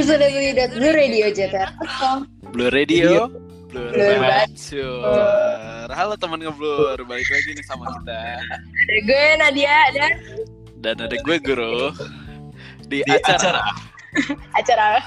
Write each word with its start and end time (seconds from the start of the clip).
www.bluradiojakarta.com 0.00 2.24
Blue 2.56 2.72
Radio, 2.72 3.28
Blue 3.68 3.92
Blur 3.92 4.16
Bacur. 4.16 5.04
Halo 5.92 6.16
teman 6.16 6.40
ngeblur, 6.40 6.96
balik 7.04 7.28
lagi 7.28 7.52
nih 7.52 7.60
sama 7.68 7.84
kita. 8.00 8.40
Ada 8.40 8.96
gue 9.04 9.24
Nadia 9.36 9.92
dan 9.92 10.16
Dan 10.80 11.04
ada 11.04 11.16
gue 11.20 11.36
Guru. 11.44 11.92
Di, 12.88 13.04
Di 13.04 13.12
acara. 13.28 13.60
acara. 14.56 15.04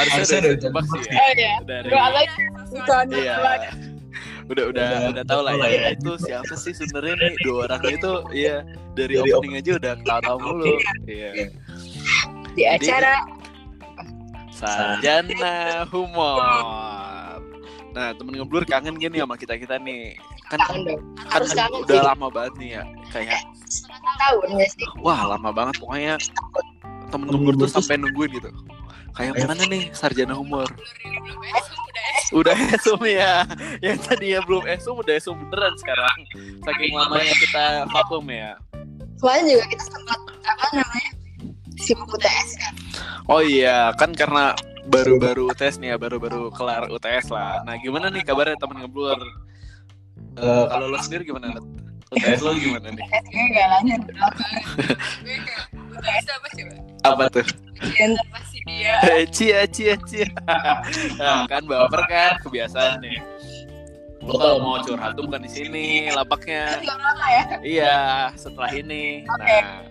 Harusnya 0.00 0.16
Harusnya 0.16 0.40
udah 0.40 0.56
udah 0.56 0.64
tebak 0.64 0.84
sih 0.88 1.04
ya. 1.04 1.12
Oh 1.12 1.36
iya. 1.36 1.52
Dari 1.68 1.92
Gue 1.92 2.00
apa? 2.00 2.24
Bukan 2.72 3.12
Iya. 3.12 3.36
Udah 4.46 4.70
udah 4.72 5.10
udah 5.12 5.24
tahu 5.28 5.44
lah 5.44 5.52
ya. 5.68 5.92
Itu 5.92 6.16
siapa 6.16 6.56
sih 6.56 6.72
sebenarnya 6.72 7.20
nih? 7.20 7.36
Dua 7.44 7.68
orang 7.68 7.84
itu 7.92 8.24
iya. 8.32 8.64
Dari, 8.96 9.20
Dari 9.20 9.36
opening 9.36 9.60
aja 9.60 9.76
udah 9.76 10.00
tahu 10.24 10.40
mulu. 10.40 10.80
Iya. 11.04 11.52
Di 12.56 12.64
acara 12.64 13.20
Sarjana 14.56 15.84
Humor. 15.92 16.40
Nah, 17.92 18.12
temen 18.16 18.32
ngeblur 18.36 18.64
kangen 18.64 18.96
gini 18.96 19.20
sama 19.20 19.36
kita-kita 19.36 19.76
nih. 19.80 20.16
Kan 20.48 20.60
Kangen 20.64 20.82
dong 20.84 21.02
kan 21.16 21.40
Harus 21.40 21.52
kangen 21.52 21.80
udah 21.84 21.96
sih 21.96 22.04
lama 22.04 22.26
banget 22.32 22.52
nih 22.60 22.70
ya. 22.80 22.82
Kayak 23.12 23.40
Tahun 24.16 24.48
ya 24.56 24.66
sih 24.72 24.86
wah 25.04 25.36
lama 25.36 25.50
banget 25.52 25.74
pokoknya 25.80 26.14
temen 27.12 27.26
ngeblur 27.28 27.54
tuh 27.60 27.68
sampai 27.68 28.00
nungguin 28.00 28.30
gitu. 28.40 28.50
Kayak 29.16 29.48
mana 29.48 29.64
nih 29.68 29.92
sarjana 29.96 30.36
humor? 30.36 30.68
Udah 32.36 32.56
esum 32.72 33.00
ya. 33.04 33.48
Yang 33.80 34.08
tadinya 34.08 34.40
belum 34.44 34.64
esum 34.68 34.96
udah 35.00 35.14
esum 35.16 35.36
beneran 35.48 35.72
sekarang. 35.80 36.16
Saking 36.64 36.92
lamanya 36.96 37.34
kita 37.36 37.64
vakum 37.92 38.24
ya. 38.28 38.60
Kemarin 39.16 39.44
juga 39.48 39.64
kita 39.72 39.84
sempat 39.88 40.20
Sibuk 41.86 42.10
UTS 42.10 42.50
kan 42.58 42.74
Oh 43.26 43.42
iya, 43.42 43.90
kan 43.94 44.10
karena 44.10 44.54
baru-baru 44.86 45.50
UTS 45.50 45.82
nih 45.82 45.94
ya, 45.94 45.96
baru-baru 45.98 46.46
kelar 46.54 46.86
UTS 46.86 47.34
lah. 47.34 47.58
Nah, 47.66 47.74
gimana 47.78 48.06
nih 48.06 48.22
kabarnya 48.22 48.54
temen 48.54 48.86
ngeblur? 48.86 49.18
Eh, 50.38 50.64
Kalau 50.70 50.86
lo 50.86 50.98
sendiri 51.02 51.26
gimana? 51.26 51.58
UTS 52.06 52.38
lo 52.46 52.54
gimana 52.54 52.86
nih? 52.94 53.02
UTS 53.02 53.26
gue 53.26 53.44
gak 53.50 53.66
lanjut 53.74 54.00
UTS 55.90 56.26
apa 56.30 56.46
coba? 56.54 56.74
Apa 57.02 57.24
tuh? 57.30 57.46
Ujian 57.82 58.10
Pasti 58.30 58.58
dia. 58.64 58.94
cia 59.34 59.60
cia 59.66 59.94
cia. 60.06 60.28
nah, 61.18 61.44
kan 61.50 61.66
baper 61.66 62.02
kan 62.06 62.32
kebiasaan 62.40 63.02
nih. 63.02 63.18
Lo 64.22 64.38
kalau 64.38 64.58
mau 64.58 64.78
curhat 64.80 65.14
tuh 65.14 65.26
bukan 65.26 65.42
di 65.42 65.50
sini 65.50 65.86
lapaknya. 66.10 66.78
Lama 66.82 67.26
ya 67.26 67.42
Iya, 67.62 67.96
setelah 68.34 68.70
ini. 68.70 69.26
Nah, 69.26 69.82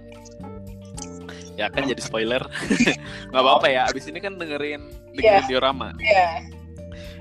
ya 1.56 1.72
kan 1.72 1.88
jadi 1.88 2.00
spoiler. 2.00 2.44
Nggak 3.32 3.44
apa-apa 3.44 3.68
ya. 3.68 3.88
Abis 3.88 4.08
ini 4.08 4.20
kan 4.20 4.36
dengerin 4.36 4.92
dengerin 5.16 5.44
Iya. 5.44 5.50
diorama. 5.50 5.92
Iya 5.98 6.28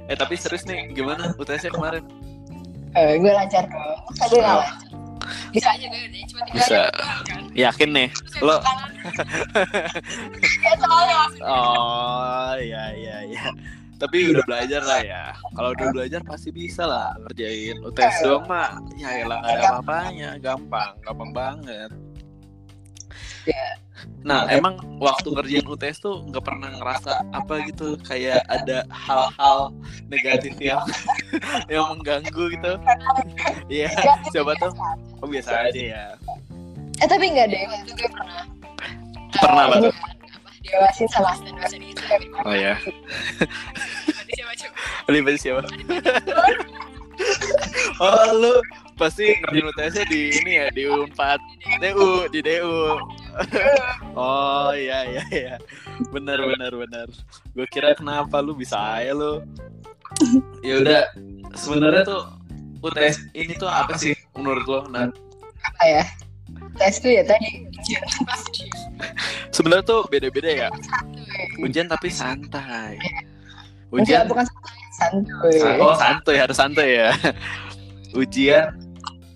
Eh 0.04 0.16
tapi 0.20 0.36
serius 0.36 0.68
nih, 0.68 0.92
gimana 0.92 1.32
UTS-nya 1.40 1.72
kemarin? 1.72 2.04
Eh, 2.92 3.16
Gue 3.16 3.32
lancar 3.32 3.64
dong 3.66 3.98
Masa 4.06 4.24
gue 4.28 4.38
gak 4.38 4.54
lancar 4.60 4.92
Bisa 5.50 5.68
aja 5.72 5.86
gue 5.88 6.00
deh, 6.12 6.22
cuma 6.28 6.40
tinggal 6.44 6.60
Bisa. 6.60 6.80
kan. 7.24 7.42
Yakin 7.56 7.88
nih? 7.96 8.08
Lo 8.44 8.60
Ya 10.60 10.72
Oh 11.40 12.52
iya 12.60 12.82
iya 12.92 13.16
iya. 13.24 13.46
Tapi 13.96 14.36
udah 14.36 14.44
belajar 14.44 14.82
lah 14.84 15.00
ya. 15.00 15.24
Kalau 15.56 15.72
udah 15.72 15.86
belajar 15.94 16.20
pasti 16.26 16.52
bisa 16.52 16.84
lah 16.84 17.16
ngerjain 17.24 17.80
UTS 17.80 18.20
doang 18.20 18.44
mah. 18.44 18.76
Ya 19.00 19.24
elah 19.24 19.40
nggak 19.40 19.54
ada 19.56 19.64
apa-apanya, 19.70 20.30
gampang, 20.42 20.92
gampang 21.00 21.30
banget. 21.32 21.90
Ya. 23.44 23.66
Nah 24.24 24.48
emang 24.50 24.80
waktu 25.00 25.32
ngerjain 25.32 25.64
UTS 25.64 26.02
tuh 26.02 26.24
nggak 26.28 26.44
pernah 26.44 26.68
ngerasa 26.76 27.24
apa 27.32 27.64
gitu 27.68 27.96
kayak 28.04 28.44
ada 28.50 28.84
hal-hal 28.92 29.72
negatif 30.10 30.56
yang 30.60 30.82
yang 31.72 31.88
mengganggu 31.94 32.44
gitu. 32.52 32.72
Iya, 33.70 33.88
coba 34.34 34.52
tuh. 34.60 34.72
Oh 35.22 35.28
biasa 35.28 35.70
aja 35.70 35.80
ya. 35.80 36.04
Eh 37.02 37.08
tapi 37.10 37.26
enggak 37.26 37.50
deh 37.50 37.66
Waktu 37.66 37.90
gue 37.98 38.10
pernah 38.10 38.46
Pernah 39.34 39.64
apa 39.66 39.76
tuh? 39.90 39.94
Diawasin 40.62 41.08
sama 41.10 41.34
Dan 41.42 41.54
dosen 41.58 41.82
itu 41.82 42.02
Oh 42.46 42.54
ya. 42.54 42.78
Siapa 44.34 44.52
coba? 44.56 44.76
Libat 45.10 45.36
siapa? 45.38 45.62
oh 48.02 48.26
lu 48.34 48.54
pasti 48.94 49.34
ngerjain 49.42 49.70
UTS-nya 49.74 50.04
di 50.06 50.20
ini 50.42 50.52
ya 50.62 50.66
di 50.70 50.82
U4 50.86 51.20
DU 51.82 52.10
di 52.30 52.40
DU. 52.40 52.78
oh 54.18 54.70
iya 54.74 55.04
iya 55.10 55.22
iya. 55.34 55.54
Benar 56.14 56.38
benar 56.42 56.72
benar. 56.74 57.06
Gue 57.54 57.66
kira 57.70 57.94
kenapa 57.98 58.38
lu 58.38 58.54
bisa 58.54 58.78
aja 58.78 59.14
lu. 59.14 59.42
Ya 60.64 60.80
udah 60.80 61.02
sebenarnya 61.52 62.08
tuh 62.08 62.22
UTS 62.80 63.28
ini 63.36 63.52
tuh 63.58 63.68
apa 63.68 63.98
sih 64.00 64.16
menurut 64.32 64.64
lo? 64.64 64.80
Nah, 64.88 65.12
apa 65.64 65.84
ya 65.84 66.04
tes 66.78 66.98
tuh 66.98 67.10
ya 67.10 67.22
tadi 67.22 67.66
sebenarnya 69.54 69.84
tuh 69.84 70.00
beda-beda 70.10 70.50
ya. 70.50 70.68
Ujian 71.60 71.86
tapi 71.86 72.08
santai. 72.10 72.98
Ujian 73.92 74.24
Ujian 74.24 74.24
bukan 74.26 74.46
santuy 74.94 75.54
Oh 75.78 75.94
santuy 75.94 76.36
harus 76.38 76.56
santuy 76.58 76.98
ya. 76.98 77.10
Ujian 78.20 78.83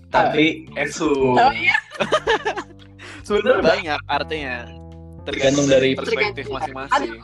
tapi 0.09 0.69
eksu. 0.73 1.09
Oh, 1.09 1.53
iya. 1.53 1.77
Sebenarnya 3.25 3.61
banyak 3.61 4.01
artinya. 4.09 4.57
Tergantung 5.29 5.69
dari 5.69 5.93
perspektif 5.93 6.49
masing-masing. 6.49 7.21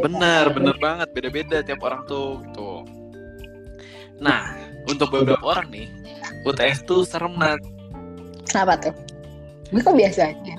Benar, 0.00 0.52
benar 0.56 0.76
banget. 0.80 1.08
Beda-beda 1.12 1.60
tiap 1.60 1.84
orang 1.84 2.04
tuh 2.08 2.40
gitu. 2.48 2.88
Nah, 4.18 4.56
untuk 4.88 5.12
beberapa 5.12 5.44
orang 5.44 5.68
nih, 5.68 5.86
UTS 6.48 6.88
tuh 6.88 7.04
serem 7.04 7.36
nat. 7.36 7.60
kenapa 8.48 8.80
tuh 8.80 8.94
gue 9.68 9.84
kok 9.84 9.92
biasa 9.92 10.32
aja 10.32 10.54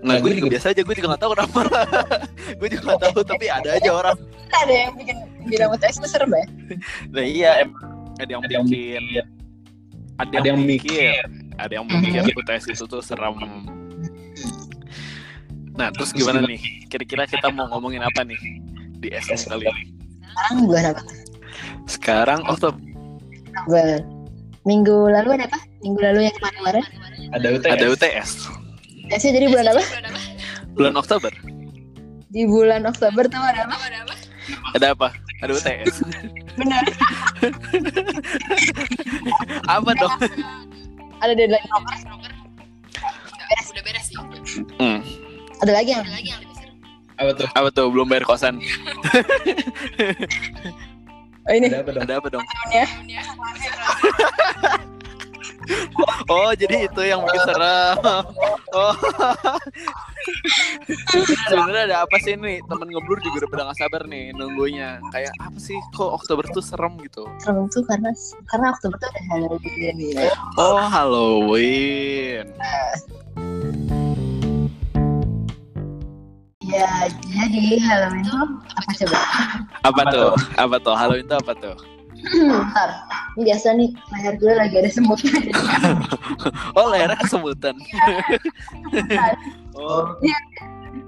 Nah, 0.00 0.16
gue 0.16 0.32
juga 0.32 0.56
biasa 0.56 0.72
aja, 0.72 0.80
gue 0.80 0.94
juga 0.96 1.12
gak 1.12 1.20
tahu 1.20 1.36
kenapa. 1.36 1.60
gue 2.58 2.68
juga 2.72 2.96
gak 2.96 3.00
tahu, 3.04 3.20
tapi 3.20 3.52
ada 3.52 3.76
aja 3.76 3.90
orang. 3.92 4.16
ada 4.48 4.72
yang 4.72 4.96
bikin 4.96 5.16
bilang 5.44 5.76
UTS 5.76 6.00
itu 6.00 6.08
serem 6.08 6.32
ya 6.32 6.46
Nah 7.12 7.22
iya, 7.22 7.50
em 7.62 7.70
ada 8.16 8.30
yang 8.32 8.42
bikin, 8.48 9.04
ada 10.20 10.36
Ada 10.36 10.46
yang 10.52 10.60
yang 10.60 10.68
mikir, 10.68 11.22
ada 11.56 11.72
yang 11.80 11.86
mikir 11.88 12.20
UTS 12.36 12.64
itu 12.68 12.84
tuh 12.84 13.00
serem. 13.00 13.36
Nah, 15.74 15.88
terus 15.96 16.12
gimana 16.12 16.44
nih? 16.44 16.60
Kira-kira 16.92 17.24
kita 17.24 17.48
mau 17.48 17.64
ngomongin 17.72 18.04
apa 18.04 18.20
nih 18.20 18.36
di 19.00 19.08
SM 19.08 19.48
kali 19.48 19.64
ini? 19.64 19.84
sekarang 20.30 20.56
bulan 20.62 20.84
apa 20.94 21.02
Sekarang 21.84 22.40
Oktober 22.46 22.78
bulan 23.66 24.00
minggu 24.62 24.96
lalu 25.10 25.28
ada 25.40 25.44
apa 25.50 25.58
minggu 25.82 26.00
lalu 26.00 26.20
yang 26.28 26.34
kemarin-kemarin 26.38 26.84
ada 27.34 27.48
UTS. 27.50 27.72
ada 27.74 27.84
UTS. 27.90 28.30
UTS-nya 29.08 29.30
jadi 29.34 29.46
bulan 29.50 29.66
apa 29.74 29.82
Bulan 30.76 30.94
Oktober 30.94 31.32
di 32.30 32.46
bulan 32.46 32.86
Oktober 32.86 33.26
tuh 33.26 33.42
ada 33.42 33.66
apa 33.66 33.74
Apa 33.74 33.86
ada 33.90 33.98
apa? 34.06 34.14
ada 34.76 34.86
apa? 34.94 35.08
Ada 35.42 35.52
UTS. 35.56 35.94
benar 36.54 36.84
apa 39.78 39.90
dong? 39.94 40.14
ada 41.20 41.32
deadline 41.36 41.66
nomor 41.70 41.94
Broker. 42.02 42.32
Udah 43.30 43.60
udah 43.70 43.82
beres 43.86 44.04
sih. 44.08 44.16
Hmm. 44.80 45.00
ada 45.62 45.72
lagi 45.76 45.90
yang 45.92 46.02
Ada 46.02 46.14
lagi 46.16 46.28
yang 46.32 46.40
lebih 46.42 46.56
seru. 46.56 46.72
Apa 47.20 47.30
tuh? 47.36 47.48
Apa 47.52 47.68
tuh? 47.70 47.86
Belum 47.92 48.06
bayar 48.08 48.24
kosan. 48.24 48.58
oh 51.44 51.52
ini 51.52 51.68
Ada 51.68 51.84
apa 51.84 51.90
dong? 51.92 52.02
Ada 52.02 52.14
apa 52.18 52.28
dong? 52.32 52.44
Oh, 56.30 56.50
jadi 56.54 56.90
itu 56.90 57.02
yang 57.04 57.22
bikin 57.26 57.42
serem. 57.46 57.98
Oh. 58.74 58.94
Sebenarnya 61.50 61.82
ada 61.86 61.98
apa 62.02 62.16
sih 62.18 62.34
nih? 62.34 62.60
Temen 62.64 62.88
ngeblur 62.88 63.18
juga 63.20 63.44
udah 63.44 63.50
pada 63.50 63.62
gak 63.68 63.78
sabar 63.78 64.02
nih 64.04 64.30
nunggunya. 64.32 65.00
Kayak 65.08 65.32
apa 65.38 65.58
sih 65.58 65.76
kok 65.90 66.10
Oktober 66.12 66.44
tuh 66.46 66.60
serem 66.60 66.96
gitu? 67.00 67.24
serem 67.38 67.66
tuh 67.68 67.82
karena 67.84 68.10
karena 68.46 68.66
Oktober 68.70 68.96
tuh 68.96 69.08
ada 69.08 69.20
Halloween 69.28 69.94
nih 69.96 70.30
Oh, 70.56 70.80
Halloween. 70.82 72.46
ya 76.62 76.86
jadi 77.26 77.82
Halloween 77.82 78.22
tuh 78.22 78.46
apa 78.70 78.90
coba 78.94 79.18
Apa 79.82 80.00
tuh? 80.08 80.30
Apa 80.54 80.76
tuh? 80.78 80.94
Halloween 80.94 81.26
tuh 81.26 81.38
apa 81.38 81.52
tuh? 81.56 81.76
Bentar, 82.20 82.90
ini 83.34 83.48
biasa 83.48 83.72
nih 83.74 83.90
leher 84.12 84.34
gue 84.36 84.52
lagi 84.52 84.76
ada 84.76 84.90
semutnya 84.92 85.32
jadi 85.40 85.50
Oh, 86.76 86.92
lehernya 86.92 87.16
kesemutan. 87.18 87.74
oh. 89.74 90.14
Iya. 90.20 90.38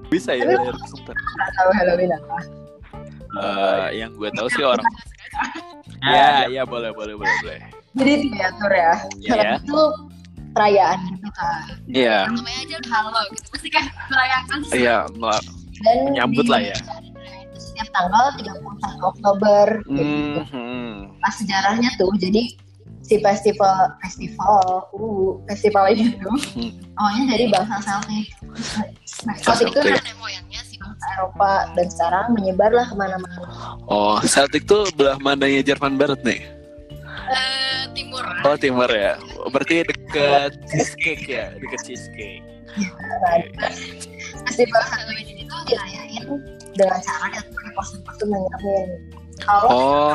Bisa 0.07 0.31
ya 0.33 0.45
leher 0.45 0.75
kesemutan. 0.77 1.15
nggak 1.17 1.51
tahu 1.55 1.71
Halloween 1.73 2.11
apa. 2.13 2.39
Eh, 3.33 3.87
yang 3.97 4.13
gue 4.13 4.29
tahu 4.31 4.49
sih 4.49 4.63
orang. 4.63 4.87
Ya, 6.03 6.51
ya 6.51 6.63
boleh, 6.63 6.91
boleh, 6.91 7.15
boleh, 7.15 7.31
boleh. 7.41 7.61
Jadi 7.95 8.13
diatur 8.29 8.69
ya. 8.69 8.93
Iya. 9.17 9.31
Halloween 9.33 9.63
itu 9.63 9.81
perayaan 10.53 10.99
gitu 11.09 11.29
kan. 11.33 11.63
Iya, 11.87 12.17
namanya 12.27 12.59
aja 12.61 12.77
halo 12.91 13.21
gitu 13.31 13.47
pasti 13.49 13.69
kan 13.71 13.85
merayakan 14.07 14.59
iya, 14.75 14.97
mel- 15.15 15.47
dan 15.81 15.97
Menyambut 16.11 16.47
lah 16.47 16.61
ya. 16.61 16.77
setiap 17.55 17.89
tanggal 17.89 18.27
31 18.37 18.61
Oktober 19.01 19.67
gitu. 19.89 20.43
hmm. 20.53 21.17
pas 21.19 21.33
sejarahnya 21.33 21.89
tuh 21.97 22.13
jadi 22.19 22.53
si 23.01 23.17
festival 23.19 23.95
festival 23.99 24.61
uh 24.93 25.41
festival 25.49 25.89
ini 25.89 26.13
tuh 26.19 26.37
Hmm. 26.53 26.71
awalnya 26.99 27.33
dari 27.33 27.49
bangsa 27.49 27.81
Celtic 27.81 28.27
nah 29.27 29.35
Celtic 29.39 29.71
itu 29.73 29.79
kan 29.81 29.93
Nenek 30.03 30.17
moyangnya 30.21 30.61
sih 30.67 30.77
bangsa 30.77 31.07
Eropa 31.19 31.53
dan 31.75 31.87
sekarang 31.89 32.25
menyebarlah 32.37 32.87
ke 32.89 32.95
mana-mana 32.95 33.37
Oh, 33.89 34.17
Celtic 34.25 34.65
tuh 34.69 34.89
belah 34.95 35.17
mananya 35.21 35.61
Jerman 35.63 35.97
Barat 36.01 36.21
nih. 36.25 36.43
Eh, 37.33 37.83
timur. 37.97 38.25
Oh, 38.45 38.57
timur 38.59 38.91
ya. 38.91 39.17
Berarti 39.49 39.85
deket 39.87 40.53
cheesecake 40.69 41.27
ya, 41.29 41.53
deket 41.57 41.81
cheesecake. 41.87 42.45
Festival 44.49 44.83
Halloween 44.89 45.27
ini 45.29 45.43
tuh 45.47 45.61
dirayain 45.69 46.25
dengan 46.73 46.99
cara 47.05 47.27
yang 47.37 47.47
nyeremin 48.23 48.89
kalau 49.43 49.67
Oh, 49.69 50.15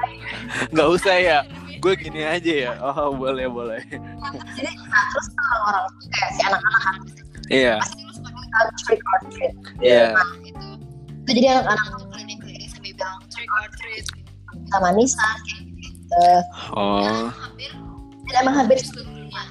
nggak 0.72 0.88
usah 0.88 1.16
ya. 1.18 1.38
Gue 1.82 1.98
gini 1.98 2.22
aja 2.22 2.52
ya. 2.70 2.72
Oh, 2.78 3.10
boleh 3.10 3.50
boleh. 3.50 3.82
jadi 4.54 4.70
nah, 4.86 5.04
terus 5.10 5.26
orang-orang 5.34 5.84
tuh 5.98 6.08
kayak 6.14 6.30
si 6.30 6.40
anak-anak 6.46 6.80
kan 6.86 6.96
Iya, 7.52 7.76
pasti 7.78 8.00
lu 8.00 8.12
suka 8.12 8.30
bilang 8.32 8.68
trick 8.78 9.00
or 9.02 9.20
treat 9.28 9.54
iya. 9.78 10.04
Nah, 10.10 10.26
itu. 10.40 10.66
itu 11.22 11.30
jadi 11.34 11.48
anak-anak 11.54 11.86
Tuh 11.92 12.06
keliling-keliling 12.08 12.66
sambil 12.66 12.92
bilang 12.92 13.16
trick 13.28 13.50
or 13.50 13.66
treat. 13.74 14.04
sama 14.68 14.88
Nisa 14.90 15.28
kayak 15.42 15.62
gitu 15.78 16.24
Oh, 16.72 17.28
Hampir 17.30 17.70
dan 18.26 18.34
emang 18.38 18.54
hampir 18.58 18.76
seluruh 18.78 19.04
dunia 19.06 19.42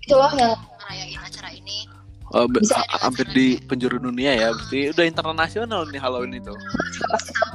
itu 0.00 0.12
loh 0.12 0.32
yang 0.32 0.54
ngerayain 0.76 1.18
acara 1.20 1.50
ini. 1.50 1.78
oh 2.30 2.46
be- 2.46 2.58
Bisa 2.60 2.78
ha- 2.80 3.00
hampir 3.00 3.26
di 3.28 3.58
penjuru 3.60 3.98
dunia 4.00 4.32
ya. 4.32 4.48
Berarti 4.52 4.90
udah 4.90 5.04
internasional 5.04 5.82
nih 5.84 5.98
Halloween 5.98 6.34
itu. 6.36 6.54
pasti 7.08 7.30
tahu 7.32 7.50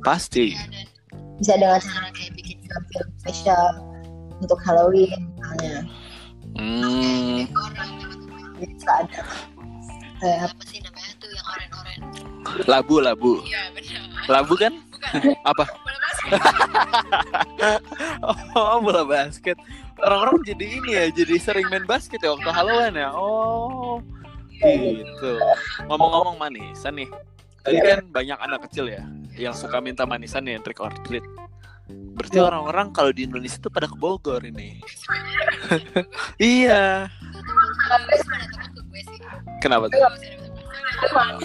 Pasti. 0.00 0.46
Ya, 0.52 0.64
dan 0.66 0.86
bisa 1.34 1.52
dengan 1.54 1.80
cara 1.82 2.08
kayak 2.10 2.32
bikin 2.34 2.56
film-film 2.58 3.08
spesial 3.18 3.64
untuk 4.38 4.60
Halloween 4.60 5.20
misalnya 5.34 5.76
Hmm. 6.54 7.44
orang 7.50 7.90
jadi 7.90 7.93
suka 8.84 9.00
ada 9.00 9.20
kayak 10.20 10.40
apa 10.44 10.62
sih 10.68 10.78
namanya 10.84 11.12
tuh 11.16 11.28
yang 11.32 11.46
oren-oren? 11.48 12.00
Labu, 12.68 12.96
labu. 13.00 13.32
Iya 13.48 13.72
benar. 13.72 14.04
Labu 14.28 14.54
kan? 14.60 14.72
Bukan. 14.92 15.20
Apa? 15.44 15.64
Bola 15.84 15.98
basket. 16.04 16.40
Oh, 18.56 18.80
bola 18.80 19.04
basket. 19.04 19.56
Orang-orang 20.00 20.40
jadi 20.46 20.64
ini 20.80 20.90
ya, 20.96 21.04
jadi 21.12 21.34
sering 21.36 21.66
main 21.68 21.84
basket 21.84 22.22
ya 22.24 22.32
waktu 22.32 22.48
Halloween 22.48 22.96
ya. 22.96 23.12
Oh, 23.12 24.00
gitu. 24.62 25.32
Ngomong-ngomong 25.90 26.40
manisan 26.40 26.96
nih. 26.96 27.10
Tadi 27.60 27.78
kan 27.80 28.00
banyak 28.08 28.38
anak 28.40 28.68
kecil 28.68 28.88
ya 28.88 29.04
yang 29.36 29.52
suka 29.52 29.80
minta 29.80 30.08
manisan 30.08 30.44
nih 30.44 30.60
trick 30.64 30.80
or 30.80 30.92
treat. 31.04 31.24
Berarti 32.16 32.38
orang-orang 32.40 32.94
kalau 32.96 33.12
di 33.12 33.28
Indonesia 33.28 33.60
tuh 33.60 33.72
pada 33.72 33.90
ke 33.90 33.96
Bogor 33.98 34.40
ini. 34.44 34.80
iya. 36.40 37.08
Kenapa 39.64 39.88
tuh? 39.88 39.96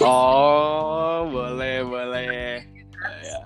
Oh, 0.04 1.24
boleh, 1.26 1.80
boleh. 1.82 2.60
Ya. 3.24 3.40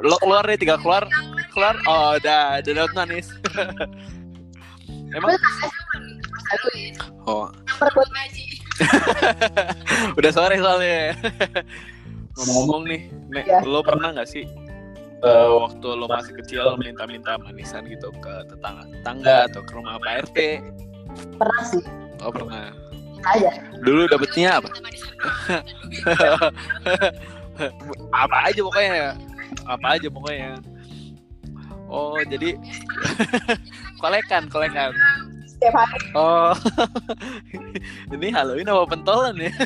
Lo 0.00 0.14
keluar 0.22 0.46
nih, 0.46 0.54
tiga 0.54 0.78
keluar. 0.78 1.02
Keluar. 1.50 1.74
Oh, 1.84 2.14
udah, 2.14 2.62
udah 2.62 2.72
dapat 2.72 2.92
manis. 2.94 3.26
Emang 5.10 5.34
oh, 7.26 7.50
perbuat 7.66 8.08
Ngaji. 8.14 8.46
udah 10.14 10.30
sore 10.30 10.54
soalnya. 10.62 11.18
Ngomong-ngomong 12.38 12.82
nih, 12.86 13.00
Nek, 13.28 13.44
Ya. 13.44 13.58
lo 13.66 13.82
pernah 13.82 14.14
nggak 14.14 14.24
sih 14.24 14.46
eh, 15.20 15.48
waktu 15.52 15.84
lo 15.92 16.08
masih 16.08 16.32
kecil 16.40 16.78
minta-minta 16.78 17.36
manisan 17.36 17.84
gitu 17.84 18.08
ke 18.16 18.32
tetangga-tetangga 18.48 19.50
atau 19.52 19.60
ke 19.60 19.72
rumah 19.76 20.00
Pak 20.00 20.30
RT? 20.30 20.38
pernah 21.36 21.62
sih 21.66 21.84
Oh, 22.22 22.32
pernah. 22.32 22.72
Aja. 23.24 23.50
Dulu 23.84 24.08
dapetnya 24.08 24.60
apa? 24.60 24.70
Apa 28.14 28.36
aja 28.48 28.60
pokoknya. 28.64 28.94
Ya 28.94 29.10
apa 29.66 29.86
aja 29.98 30.08
pokoknya. 30.10 30.58
Oh 31.90 32.18
jadi 32.22 32.54
kolekan 34.02 34.46
kolekan. 34.46 34.94
Setiap 35.46 35.74
hari. 35.74 35.98
Oh. 36.14 36.54
Ini 38.14 38.30
Halloween 38.30 38.70
apa 38.70 38.86
pentolan 38.86 39.36
ya? 39.36 39.50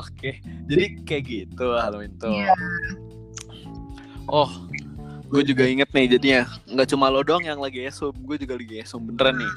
Oke 0.00 0.38
jadi 0.70 0.84
kayak 1.02 1.24
gitu 1.26 1.66
Halloween 1.74 2.14
tuh. 2.18 2.30
Iya. 2.30 2.54
oh 4.30 4.50
gue 5.30 5.42
juga 5.46 5.64
inget 5.64 5.88
nih 5.94 6.18
jadinya. 6.18 6.42
Nggak 6.66 6.88
cuma 6.90 7.06
lo 7.06 7.22
doang 7.22 7.46
yang 7.46 7.62
lagi 7.62 7.86
esum 7.86 8.10
gue 8.12 8.36
juga 8.36 8.58
lagi 8.58 8.82
esum 8.82 9.06
beneran 9.06 9.38
nih. 9.38 9.52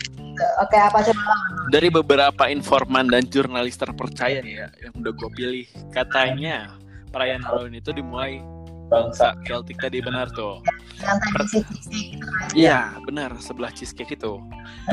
Oke 0.62 0.78
apa 0.78 1.02
coba 1.02 1.34
dari 1.74 1.90
beberapa 1.90 2.44
informan 2.46 3.10
dan 3.10 3.26
jurnalis 3.26 3.78
terpercaya 3.78 4.40
nih 4.46 4.66
ya 4.66 4.68
yang 4.86 4.94
udah 5.02 5.12
gue 5.18 5.30
pilih. 5.34 5.66
Katanya 5.90 6.78
perayaan 7.10 7.42
Halloween 7.42 7.82
itu 7.82 7.90
dimulai 7.90 8.46
bangsa 8.94 9.34
Celtic 9.50 9.82
tadi 9.82 10.06
benar 10.06 10.30
tuh. 10.38 10.62
Fisik 11.42 11.66
gitu 11.74 12.22
kan. 12.22 12.48
Iya 12.54 12.80
benar 13.10 13.34
sebelah 13.42 13.74
cheesecake 13.74 14.14
itu. 14.14 14.38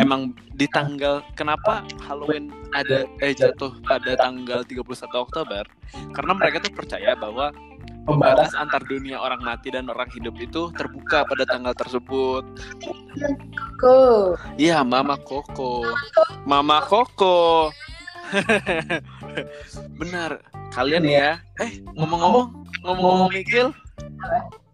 Emang 0.00 0.32
di 0.56 0.64
tanggal 0.72 1.20
kenapa 1.36 1.84
Halloween 2.08 2.48
ada 2.72 3.04
eh 3.20 3.36
jatuh 3.36 3.76
pada 3.84 4.16
tanggal 4.16 4.64
31 4.64 4.80
Oktober? 5.12 5.64
Karena 6.16 6.32
mereka 6.32 6.64
tuh 6.64 6.72
percaya 6.72 7.12
bahwa 7.12 7.52
pembatas 8.04 8.56
antar 8.56 8.80
dunia 8.84 9.20
orang 9.20 9.40
mati 9.44 9.72
dan 9.72 9.88
orang 9.88 10.08
hidup 10.12 10.34
itu 10.40 10.72
terbuka 10.74 11.24
pada 11.28 11.44
tanggal 11.46 11.74
tersebut 11.76 12.44
cool 13.80 14.36
Iya, 14.60 14.84
Mama 14.84 15.16
Koko. 15.20 15.84
Mama 16.44 16.84
Koko. 16.84 17.72
Benar. 20.00 20.44
Kalian 20.70 21.02
ya. 21.02 21.42
Eh, 21.58 21.82
ngomong-ngomong, 21.98 22.54
ngomong-ngomong 22.86 23.30
Mikil. 23.34 23.74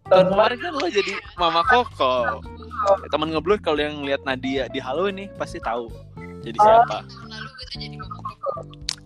Tahun 0.07 0.27
kemarin 0.31 0.57
kan 0.59 0.71
lo 0.75 0.87
jadi 0.87 1.13
Mama 1.39 1.63
Koko. 1.65 2.43
Teman 3.09 3.33
ngeblur 3.33 3.57
kalau 3.59 3.81
yang 3.81 4.05
lihat 4.05 4.21
Nadia 4.23 4.69
di 4.69 4.77
Halloween 4.77 5.25
nih 5.25 5.29
pasti 5.35 5.57
tahu. 5.57 5.89
Jadi 6.45 6.57
siapa? 6.61 7.03
Tahun 7.03 7.27
lalu 7.27 7.49
gue 7.49 7.65
tuh 7.67 7.77
jadi 7.81 7.95
mama 7.99 8.19
koko. 8.23 8.51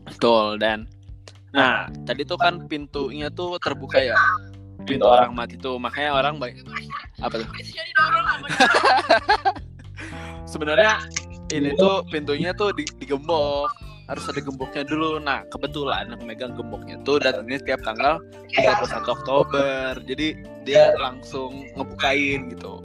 Betul 0.06 0.46
dan 0.60 0.86
Nah, 1.52 1.92
tadi 2.08 2.24
tuh 2.24 2.40
kan 2.40 2.64
pintunya 2.68 3.28
tuh 3.28 3.60
terbuka 3.60 4.00
ya. 4.00 4.16
Pintu 4.88 5.06
orang 5.06 5.36
mati 5.36 5.60
tuh, 5.60 5.78
makanya 5.78 6.16
orang 6.18 6.40
baik. 6.42 6.64
Apa 7.22 7.44
tuh? 7.44 7.48
Sebenarnya 10.52 11.00
ini 11.52 11.76
tuh 11.76 12.04
pintunya 12.10 12.56
tuh 12.56 12.72
di- 12.74 12.90
digembok. 12.98 13.70
Harus 14.10 14.28
ada 14.28 14.44
gemboknya 14.44 14.84
dulu. 14.84 15.24
Nah 15.24 15.48
kebetulan 15.48 16.12
yang 16.12 16.24
megang 16.28 16.52
gemboknya 16.58 17.00
tuh 17.08 17.22
datangnya 17.24 17.64
tiap 17.64 17.80
tanggal 17.86 18.20
31 18.52 19.08
Oktober. 19.08 19.96
Jadi 20.04 20.36
dia 20.68 20.92
langsung 21.00 21.64
ngebukain 21.80 22.52
gitu. 22.52 22.84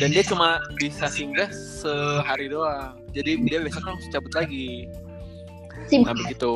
Dan 0.00 0.08
dia 0.12 0.24
cuma 0.24 0.56
bisa 0.80 1.04
singgah 1.08 1.52
sehari 1.52 2.48
doang. 2.48 2.96
Jadi 3.12 3.44
dia 3.44 3.60
besok 3.60 3.84
langsung 3.84 4.08
cabut 4.08 4.32
lagi 4.32 4.88
sibuk 5.88 6.06
nah 6.08 6.14
begitu 6.16 6.54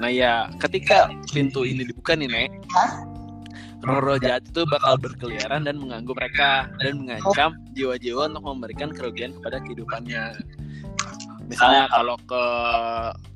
nah 0.00 0.10
ya 0.10 0.48
ketika 0.60 1.10
pintu 1.30 1.64
ini 1.64 1.86
dibuka 1.86 2.16
nih 2.16 2.28
nek 2.28 2.50
Roro 3.82 4.14
jahat 4.14 4.46
itu 4.46 4.62
bakal 4.70 4.94
berkeliaran 4.94 5.66
dan 5.66 5.74
mengganggu 5.74 6.14
mereka 6.14 6.70
dan 6.78 7.02
mengancam 7.02 7.58
jiwa-jiwa 7.74 8.30
untuk 8.30 8.46
memberikan 8.46 8.94
kerugian 8.94 9.34
kepada 9.34 9.58
kehidupannya. 9.58 10.38
Misalnya 11.50 11.90
kalau 11.90 12.14
ke 12.22 12.44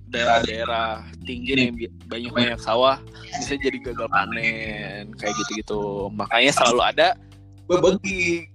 daerah-daerah 0.07 1.03
tinggi 1.27 1.53
nih 1.59 1.69
bi- 1.75 1.95
banyak-banyak 2.07 2.63
sawah 2.63 3.03
bisa 3.35 3.59
jadi 3.59 3.75
gagal 3.91 4.07
panen 4.07 5.11
kayak 5.19 5.35
gitu-gitu. 5.35 6.15
Makanya 6.15 6.55
selalu 6.55 6.81
ada 6.95 7.09
bebegik. 7.67 8.55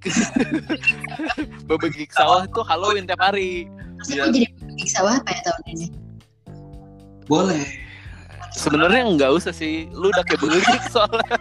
bebegik 1.68 2.16
sawah 2.16 2.48
tuh 2.56 2.64
Halloween 2.64 3.04
tiap 3.04 3.20
hari. 3.20 3.68
Iya. 4.08 4.34
jadi 4.34 4.48
pemilik 4.58 4.90
sawah 4.90 5.14
apa 5.20 5.30
ya 5.30 5.42
tahun 5.46 5.64
ini 5.78 5.88
Boleh. 7.32 7.64
Sebenarnya 8.52 9.08
nggak 9.16 9.32
usah 9.32 9.56
sih, 9.56 9.88
lu 9.96 10.12
udah 10.12 10.20
kayak 10.28 10.44
bebegik 10.44 10.84
soalnya. 10.92 11.40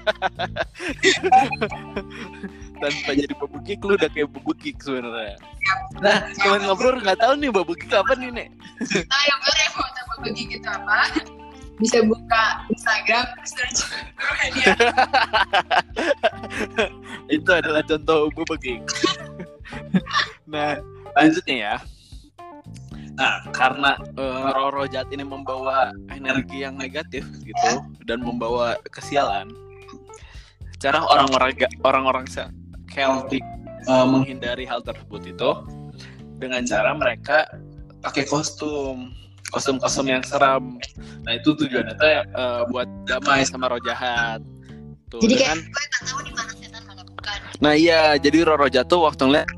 Tanpa 2.78 3.10
jadi 3.18 3.34
bebegik, 3.34 3.82
lu 3.82 3.98
udah 3.98 4.06
kayak 4.14 4.30
bebegik 4.30 4.78
sebenarnya. 4.78 5.34
Nah, 5.98 6.30
teman 6.38 6.62
ngobrol 6.70 7.02
nggak 7.02 7.18
tahu 7.18 7.34
nih 7.42 7.50
bebegik 7.50 7.90
apa 7.90 8.14
nih 8.14 8.30
nek? 8.30 8.48
Nah, 9.10 9.22
yang 9.26 9.38
baru 9.42 9.58
yang 9.58 9.74
mau 9.74 9.90
tahu 9.90 10.16
bagi 10.22 10.42
gitu 10.46 10.68
apa? 10.70 10.98
Bisa 11.82 11.98
buka 12.06 12.44
Instagram, 12.70 13.26
search 13.42 13.90
Guru. 13.90 14.70
Itu 17.34 17.50
adalah 17.50 17.82
contoh 17.82 18.30
bebegik. 18.38 18.86
nah, 20.46 20.78
lanjutnya 21.18 21.56
ya. 21.58 21.74
Nah, 23.20 23.44
karena 23.52 24.00
eh, 24.16 24.48
roh-roh 24.56 24.88
jahat 24.88 25.12
ini 25.12 25.20
membawa 25.20 25.92
energi 26.08 26.64
yang 26.64 26.80
negatif 26.80 27.28
gitu 27.44 27.72
dan 28.08 28.24
membawa 28.24 28.80
kesialan. 28.88 29.52
Cara 30.80 31.04
orang-orang 31.04 31.52
orang-orang 31.84 32.24
Celtic 32.88 33.44
eh, 33.84 34.06
menghindari 34.08 34.64
hal 34.64 34.80
tersebut 34.80 35.36
itu 35.36 35.50
dengan 36.40 36.64
cara 36.64 36.96
mereka 36.96 37.44
pakai 38.00 38.24
kostum, 38.24 39.12
kostum-kostum 39.52 40.08
yang 40.08 40.24
seram. 40.24 40.80
Nah, 41.28 41.36
itu 41.36 41.52
tujuannya 41.52 42.00
tuh 42.00 42.08
eh, 42.24 42.62
buat 42.72 42.88
damai 43.04 43.44
sama 43.44 43.68
roh 43.68 43.82
jahat. 43.84 44.40
Tuh, 45.12 45.20
Jadi 45.20 45.44
kayak 45.44 45.60
dengan- 45.60 45.68
gue 45.68 45.84
tak 45.92 46.02
tahu 46.08 46.20
di 46.24 46.32
mana 46.32 46.52
setan 46.56 46.82
mana 46.88 47.02
bukan. 47.04 47.38
Nah 47.60 47.74
iya, 47.76 48.16
jadi 48.16 48.48
roh-roh 48.48 48.70
jatuh 48.72 49.04
waktu 49.04 49.28
ngeliat 49.28 49.48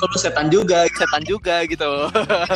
Kalau 0.00 0.16
setan 0.18 0.50
juga. 0.50 0.86
setan 0.94 1.22
juga 1.24 1.64
gitu. 1.66 1.90
Ah, 2.10 2.46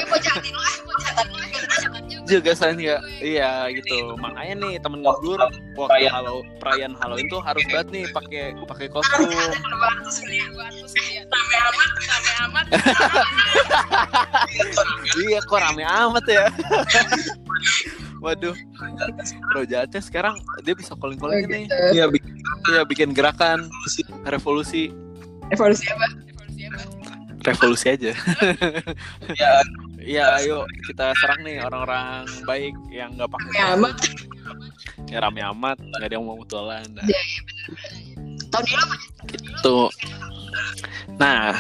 setan 1.78 2.02
juga. 2.11 2.26
juga 2.28 2.52
saya 2.52 2.76
nggak 2.76 3.00
iya 3.25 3.73
gitu 3.73 4.12
makanya 4.21 4.54
nih 4.61 4.76
temen 4.85 5.00
ngeblur 5.00 5.40
waktu 5.80 6.12
halo 6.12 6.45
perayaan 6.61 6.92
Halloween 7.00 7.25
tuh 7.33 7.40
harus 7.40 7.64
banget 7.73 7.88
nih 7.88 8.04
pakai 8.12 8.52
pakai 8.68 8.92
kostum. 8.92 9.25
Rame 9.25 9.88
amat, 11.57 11.90
rame 12.04 12.33
amat. 12.45 12.66
iya 15.25 15.40
kok 15.40 15.57
rame 15.57 15.88
amat 15.88 16.25
ya 16.28 16.52
waduh 18.25 18.52
bro 19.49 19.62
jahatnya 19.64 20.00
sekarang 20.02 20.35
dia 20.66 20.75
bisa 20.75 20.92
calling 20.99 21.16
calling 21.16 21.47
nih 21.47 21.71
Iya, 21.95 22.11
bikin 22.11 22.35
iya 22.68 22.83
bikin 22.85 23.14
gerakan 23.14 23.71
revolusi 24.26 24.28
Evolusi 24.28 24.83
apa? 24.92 25.49
Evolusi 25.49 25.87
apa? 25.88 26.27
Revolusi 27.48 27.86
aja 27.88 28.12
ya, 29.32 29.52
iya 30.16 30.24
ayo 30.40 30.68
kita 30.88 31.16
serang 31.18 31.40
nih 31.44 31.64
orang-orang 31.64 32.28
baik 32.44 32.74
yang 32.92 33.16
nggak 33.16 33.30
pakai 33.32 33.50
Rame 33.56 33.72
amat. 33.76 33.96
ya 35.08 35.18
rame 35.24 35.40
amat 35.56 35.76
nggak 35.80 36.04
ada 36.04 36.14
yang 36.14 36.24
mau 36.24 36.36
mutualan 36.36 36.84
nah, 36.92 37.06
Tahun 38.48 38.64
ini 38.64 38.96
gitu 39.32 39.92
nah 41.16 41.56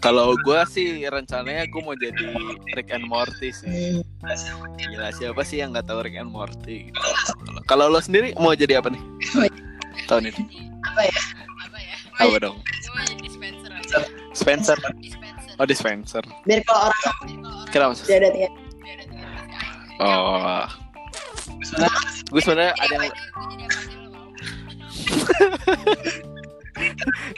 kalau 0.00 0.32
gue 0.46 0.60
sih 0.72 1.04
rencananya 1.04 1.68
gue 1.68 1.80
mau 1.84 1.94
jadi 1.94 2.28
Rick 2.74 2.90
and 2.90 3.06
Morty 3.06 3.52
sih 3.52 4.00
Gila 4.76 5.08
siapa 5.16 5.42
sih 5.44 5.64
yang 5.64 5.72
nggak 5.72 5.88
tahu 5.88 6.04
Rick 6.04 6.20
and 6.20 6.28
Morty? 6.28 6.92
gitu. 6.92 7.00
Kalau 7.64 7.88
lo 7.88 8.00
sendiri 8.04 8.36
mau 8.36 8.52
jadi 8.52 8.80
apa 8.80 8.92
nih? 8.92 9.02
Tahun 10.04 10.28
ini? 10.28 10.68
apa 10.84 11.02
ya? 11.08 11.20
Apa 11.64 11.78
ya? 11.80 11.96
Apa 12.20 12.36
dong? 12.36 12.56
Gue 12.60 12.92
mau 12.92 13.04
jadi 13.08 13.22
dispenser 13.24 13.70
aja. 13.72 13.98
Spencer. 14.40 14.78
Dispenser. 14.98 15.60
Oh 15.60 15.68
dispenser. 15.68 16.24
Biar 16.48 16.64
kalau 16.64 16.88
orang 16.88 17.04
Kenapa? 17.68 17.92
ada 17.92 18.28
kasih. 18.32 18.48
Oh. 20.00 20.64
Gue 22.32 22.40
sebenarnya 22.40 22.72
ada 22.80 22.94
yang 22.96 23.04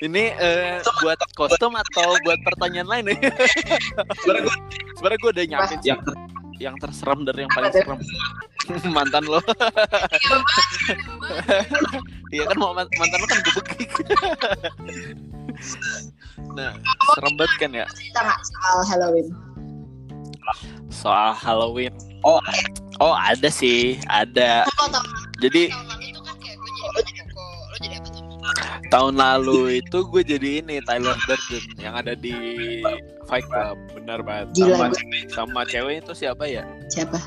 ini 0.07 0.31
eh, 0.37 0.79
buat 1.03 1.19
kostum 1.35 1.75
atau 1.75 2.15
buat 2.23 2.39
pertanyaan 2.47 2.87
lain 2.87 3.11
nih? 3.11 3.19
sebenarnya 4.23 4.47
gue 4.47 4.55
Sebenarnya 5.01 5.19
gue 5.19 5.31
udah 5.35 5.45
nyiapin 5.49 5.79
sih 5.83 5.91
yang 5.91 5.99
yang 6.63 6.79
terserem 6.79 7.27
dari 7.27 7.43
yang 7.43 7.51
paling 7.51 7.75
serem. 7.75 7.99
mantan 8.95 9.27
lo. 9.27 9.43
Iya 12.33 12.49
kan 12.49 12.57
mau 12.57 12.73
mantan 12.73 13.21
lo 13.21 13.29
kan 13.29 13.45
gue. 13.45 13.61
Nah, 16.55 16.73
serem 17.13 17.33
banget 17.35 17.55
kan 17.59 17.71
ya 17.73 17.87
cerita 17.91 18.21
nggak 18.21 18.41
soal 18.45 18.79
Halloween? 18.85 19.29
soal 20.89 21.31
Halloween. 21.33 21.93
Oh. 22.23 22.39
Oh, 23.01 23.15
ada 23.15 23.49
sih, 23.49 23.99
ada. 24.07 24.63
Jadi 25.41 25.73
Tahun 25.73 25.87
lalu 25.89 26.07
tuh 26.13 26.23
kan 26.23 26.37
kayak 26.39 26.57
gue 26.57 26.71
jadi 27.03 27.21
koko. 27.25 27.43
Lo 27.43 27.77
jadi 27.77 27.97
apa 27.97 28.09
tuh? 28.09 28.23
tahun 28.93 29.15
lalu 29.17 29.59
itu 29.81 29.99
gue 30.05 30.23
jadi 30.23 30.49
ini 30.61 30.77
Tyler 30.83 31.17
Durden 31.21 31.65
yang 31.79 31.95
ada 31.97 32.13
di 32.13 32.35
Fight 33.25 33.43
Club, 33.45 33.75
benar 33.93 34.21
banget. 34.21 34.47
Gila, 34.55 34.77
sama, 34.77 34.87
gue- 34.89 35.27
sama 35.29 35.61
cewek 35.65 35.95
itu 35.99 36.13
siapa 36.15 36.45
ya? 36.45 36.63
siapa? 36.87 37.19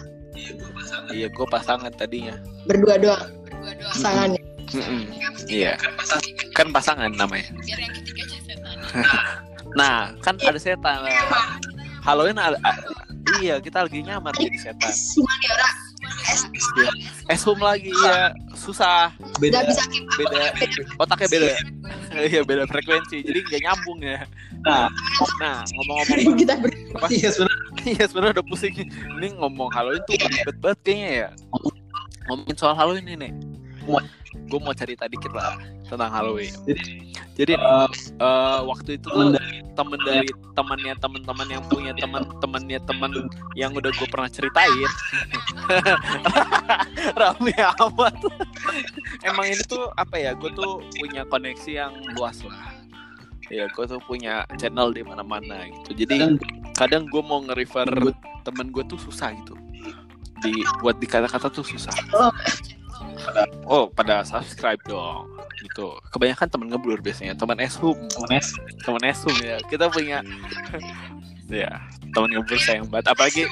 Iya, 1.09 1.27
gue 1.27 1.47
pasangan 1.49 1.91
tadinya. 1.91 2.35
Berdua 2.63 2.95
doang 2.95 3.25
Berdua 3.43 3.71
doang. 3.73 3.91
pasangannya. 3.91 4.41
Mm-mm. 4.67 5.01
Iya, 5.45 5.73
kan 6.51 6.69
pasangan 6.69 7.11
namanya. 7.11 7.49
Biar 7.59 7.79
yang 7.79 7.93
ketiga. 7.95 8.23
Nah, 9.75 10.15
kan 10.23 10.39
ada 10.39 10.59
setan. 10.59 11.03
Halloween 11.99 12.37
ada, 12.39 12.55
a- 12.63 12.79
iya 13.41 13.57
kita 13.59 13.83
lagi 13.83 14.05
nyamar 14.05 14.31
jadi 14.37 14.71
setan. 14.71 14.93
Iya. 16.75 16.91
Eshum 17.33 17.57
lagi 17.59 17.89
ya 17.91 18.31
susah. 18.53 19.11
Beda. 19.41 19.65
bisa 19.65 19.83
beda. 20.15 20.53
Otaknya 21.01 21.27
beda. 21.29 21.47
Iya 22.15 22.47
beda 22.47 22.63
frekuensi 22.63 23.27
jadi 23.27 23.43
nggak 23.43 23.61
nyambung 23.67 23.99
ya. 23.99 24.23
Nah, 24.63 24.87
nah 25.43 25.67
ngomong-ngomong. 25.75 26.39
Kita 26.39 26.55
ber 26.63 26.71
iya 27.11 27.27
sebenarnya. 27.27 27.67
Iya 27.83 28.03
sebenarnya 28.07 28.33
udah 28.39 28.47
pusing. 28.47 28.73
Ini 29.19 29.27
ngomong 29.35 29.67
Halloween 29.75 29.99
tuh 30.07 30.15
ribet 30.15 30.57
banget 30.63 30.79
kayaknya 30.87 31.09
ya. 31.11 31.29
Ngomongin 32.31 32.55
soal 32.55 32.71
Halloween 32.79 33.19
ini 33.19 33.29
gue 34.45 34.59
mau 34.61 34.73
cerita 34.77 35.09
dikit 35.09 35.33
lah 35.33 35.57
tentang 35.89 36.11
Halloween. 36.13 36.53
Jadi 37.35 37.53
eh, 37.57 37.89
eh, 38.21 38.59
waktu 38.63 38.95
itu 39.01 39.07
tuh 39.11 39.35
temen 39.75 39.99
dari 40.07 40.31
temannya 40.55 40.93
teman-teman 41.03 41.47
yang 41.51 41.63
punya 41.67 41.91
teman-temannya 41.99 42.79
teman 42.87 43.11
yang 43.59 43.71
udah 43.75 43.91
gue 43.91 44.07
pernah 44.07 44.29
ceritain. 44.31 44.89
Rame 47.19 47.53
amat. 47.53 48.15
Emang 49.25 49.45
ini 49.51 49.63
tuh 49.67 49.91
apa 49.99 50.15
ya 50.15 50.31
gue 50.37 50.49
tuh 50.55 50.79
punya 50.95 51.27
koneksi 51.27 51.71
yang 51.75 51.93
luas 52.15 52.39
lah. 52.47 52.71
Ya 53.51 53.69
gue 53.69 53.85
tuh 53.85 54.01
punya 54.07 54.47
channel 54.57 54.95
di 54.95 55.03
mana-mana 55.03 55.69
gitu. 55.69 56.05
Jadi 56.05 56.15
kadang 56.17 56.35
kadang 56.73 57.03
gue 57.11 57.21
mau 57.21 57.43
nge-refer 57.43 57.87
temen 58.47 58.71
gue 58.71 58.83
tuh 58.87 58.97
susah 58.97 59.35
gitu. 59.35 59.57
Di 60.39 60.53
buat 60.79 61.01
di 61.01 61.07
kata-kata 61.09 61.51
tuh 61.51 61.65
susah 61.65 61.95
oh 63.65 63.89
pada 63.89 64.21
subscribe 64.23 64.79
dong. 64.85 65.29
Gitu. 65.61 65.87
Kebanyakan 66.13 66.47
temen 66.47 66.67
ngeblur 66.71 66.99
biasanya. 67.01 67.33
Teman 67.33 67.57
eshum 67.59 67.97
Nes, 68.29 68.53
teman 68.83 69.01
esum 69.05 69.35
ya. 69.41 69.57
Kita 69.65 69.89
punya 69.89 70.21
ya 71.51 71.81
teman 72.13 72.29
ngobrol 72.31 72.59
sayang 72.61 72.87
banget. 72.87 73.11
Apalagi 73.11 73.43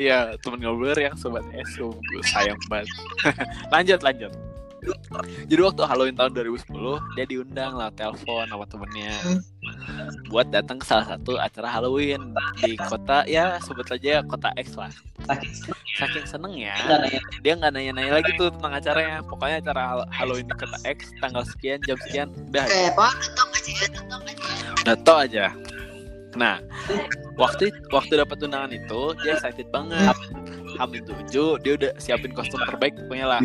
iya 0.00 0.34
teman 0.42 0.60
ngobrol 0.60 0.98
yang 0.98 1.14
sobat 1.14 1.44
esum 1.54 1.94
sayang 2.26 2.58
banget. 2.66 2.90
Lanjut 3.74 4.00
lanjut 4.02 4.49
jadi 5.50 5.60
waktu 5.66 5.82
Halloween 5.84 6.16
tahun 6.16 6.32
2010 6.32 7.16
dia 7.18 7.24
diundang 7.28 7.72
lah 7.76 7.90
telepon 7.92 8.46
sama 8.48 8.64
temennya. 8.64 9.14
Buat 10.32 10.54
datang 10.54 10.80
ke 10.80 10.86
salah 10.88 11.06
satu 11.06 11.36
acara 11.36 11.68
Halloween 11.68 12.32
di 12.62 12.78
kota 12.78 13.26
ya 13.28 13.60
sebut 13.60 13.86
aja 13.92 14.24
kota 14.24 14.48
X 14.56 14.78
lah. 14.78 14.90
Saking 15.98 16.24
senengnya 16.24 16.74
nggak 16.86 16.98
nanya. 17.04 17.20
Dia 17.44 17.52
nggak 17.58 17.72
nanya-nanya 17.76 18.12
lagi 18.22 18.30
tuh 18.40 18.48
tentang 18.54 18.72
acaranya. 18.72 19.16
Pokoknya 19.26 19.56
acara 19.60 19.82
Hall- 19.84 20.10
Halloween 20.14 20.46
di 20.48 20.54
kota 20.56 20.78
X 20.86 21.12
tanggal 21.20 21.44
sekian 21.44 21.78
jam 21.84 21.98
sekian 22.08 22.28
udah. 22.32 22.64
Kayak 22.64 22.96
apa? 22.96 23.08
Nonton 24.88 25.16
aja 25.20 25.28
ya, 25.28 25.28
aja. 25.28 25.46
Nah 26.38 26.56
waktu 27.36 27.72
waktu 27.90 28.12
dapat 28.20 28.36
undangan 28.44 28.72
itu 28.72 29.00
dia 29.24 29.36
excited 29.36 29.68
banget 29.72 30.16
Hamin 30.78 31.02
tujuh 31.06 31.58
dia 31.62 31.72
udah 31.74 31.92
siapin 31.98 32.30
kostum 32.36 32.60
terbaik 32.62 32.94
pokoknya 33.06 33.26
lah. 33.26 33.40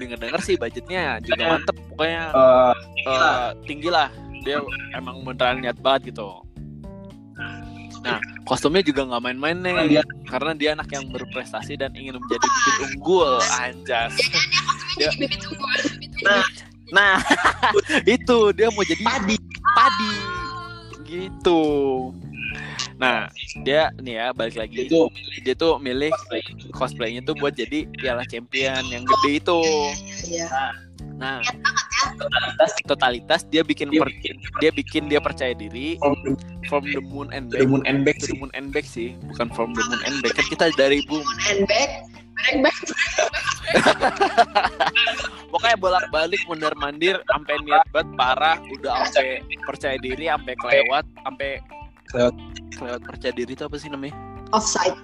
Denger 0.00 0.18
denger 0.18 0.40
sih 0.42 0.54
budgetnya 0.58 1.22
juga 1.22 1.42
mantep 1.56 1.76
pokoknya. 1.94 2.22
Eh, 2.32 2.74
eh, 3.06 3.48
tinggi 3.68 3.90
lah. 3.92 4.08
dia 4.46 4.62
emang 4.94 5.26
beneran 5.26 5.60
niat 5.60 5.76
banget 5.82 6.14
gitu. 6.14 6.40
Nah 8.06 8.22
kostumnya 8.46 8.80
juga 8.80 9.04
nggak 9.04 9.22
main-main 9.28 9.58
nih 9.60 9.98
dia 9.98 10.02
karena 10.30 10.54
dia 10.54 10.70
anak 10.78 10.88
yang 10.94 11.10
berprestasi 11.10 11.76
dan 11.76 11.92
ingin 11.98 12.16
menjadi 12.16 12.46
bibit 12.46 12.76
unggul 12.86 13.42
anjas. 13.58 14.14
Jadi 14.96 15.26
bibit 15.26 15.42
unggul. 15.52 15.68
Nah, 16.22 16.42
nah 16.94 17.14
itu 18.16 18.38
dia 18.54 18.70
mau 18.72 18.86
jadi 18.86 19.04
padi. 19.04 19.36
padi. 19.74 20.12
Gitu 21.04 21.62
nah 22.98 23.30
dia 23.62 23.94
nih 24.02 24.18
ya 24.18 24.26
balik 24.34 24.58
lagi. 24.58 24.90
itu 24.90 25.06
dia 25.46 25.54
tuh 25.54 25.78
milih 25.78 26.10
cosplaynya 26.74 27.22
tuh 27.22 27.38
buat 27.38 27.54
jadi 27.54 27.86
piala 27.94 28.26
champion 28.26 28.82
yang 28.90 29.06
gede 29.06 29.38
itu. 29.38 29.60
Iya. 30.26 30.50
nah 31.18 31.38
totalitas. 32.18 32.70
totalitas 32.86 33.40
dia 33.50 33.62
bikin 33.62 33.90
dia 33.90 34.02
per- 34.02 34.10
bikin 34.10 34.34
dia 34.58 34.70
bikin 34.74 35.02
dia 35.06 35.20
percaya 35.22 35.54
diri. 35.54 35.94
From 36.02 36.18
the, 36.26 36.30
from 36.66 36.82
the 36.90 37.02
moon 37.02 37.30
and 37.30 37.54
the 37.54 37.62
back 37.62 37.70
moon 37.70 37.82
and 37.86 38.02
back 38.02 38.18
the 38.18 38.34
moon 38.34 38.50
and 38.58 38.74
back 38.74 38.86
sih 38.86 39.14
bukan 39.30 39.46
from 39.54 39.70
the 39.78 39.82
moon 39.86 40.02
and 40.02 40.18
back. 40.18 40.34
Kan 40.34 40.46
kita 40.50 40.74
dari 40.74 40.98
boom. 41.06 41.22
And 41.54 41.70
back, 41.70 41.90
back 42.34 42.56
back. 42.66 42.76
pokoknya 45.52 45.76
bolak 45.80 46.06
balik 46.12 46.40
mundar 46.46 46.72
mandir 46.78 47.20
sampai 47.28 47.54
niat 47.64 47.84
banget 47.92 48.08
parah 48.16 48.56
udah 48.72 49.04
sampai 49.10 49.42
percaya 49.64 49.96
diri 50.00 50.28
sampai 50.28 50.54
kelewat 50.60 51.04
sampai 51.24 51.50
Kelewat. 52.08 52.34
kelewat 52.78 53.02
percaya 53.04 53.32
diri 53.34 53.52
itu 53.52 53.64
apa 53.66 53.76
sih 53.76 53.90
namanya? 53.90 54.14
Offside. 54.54 54.96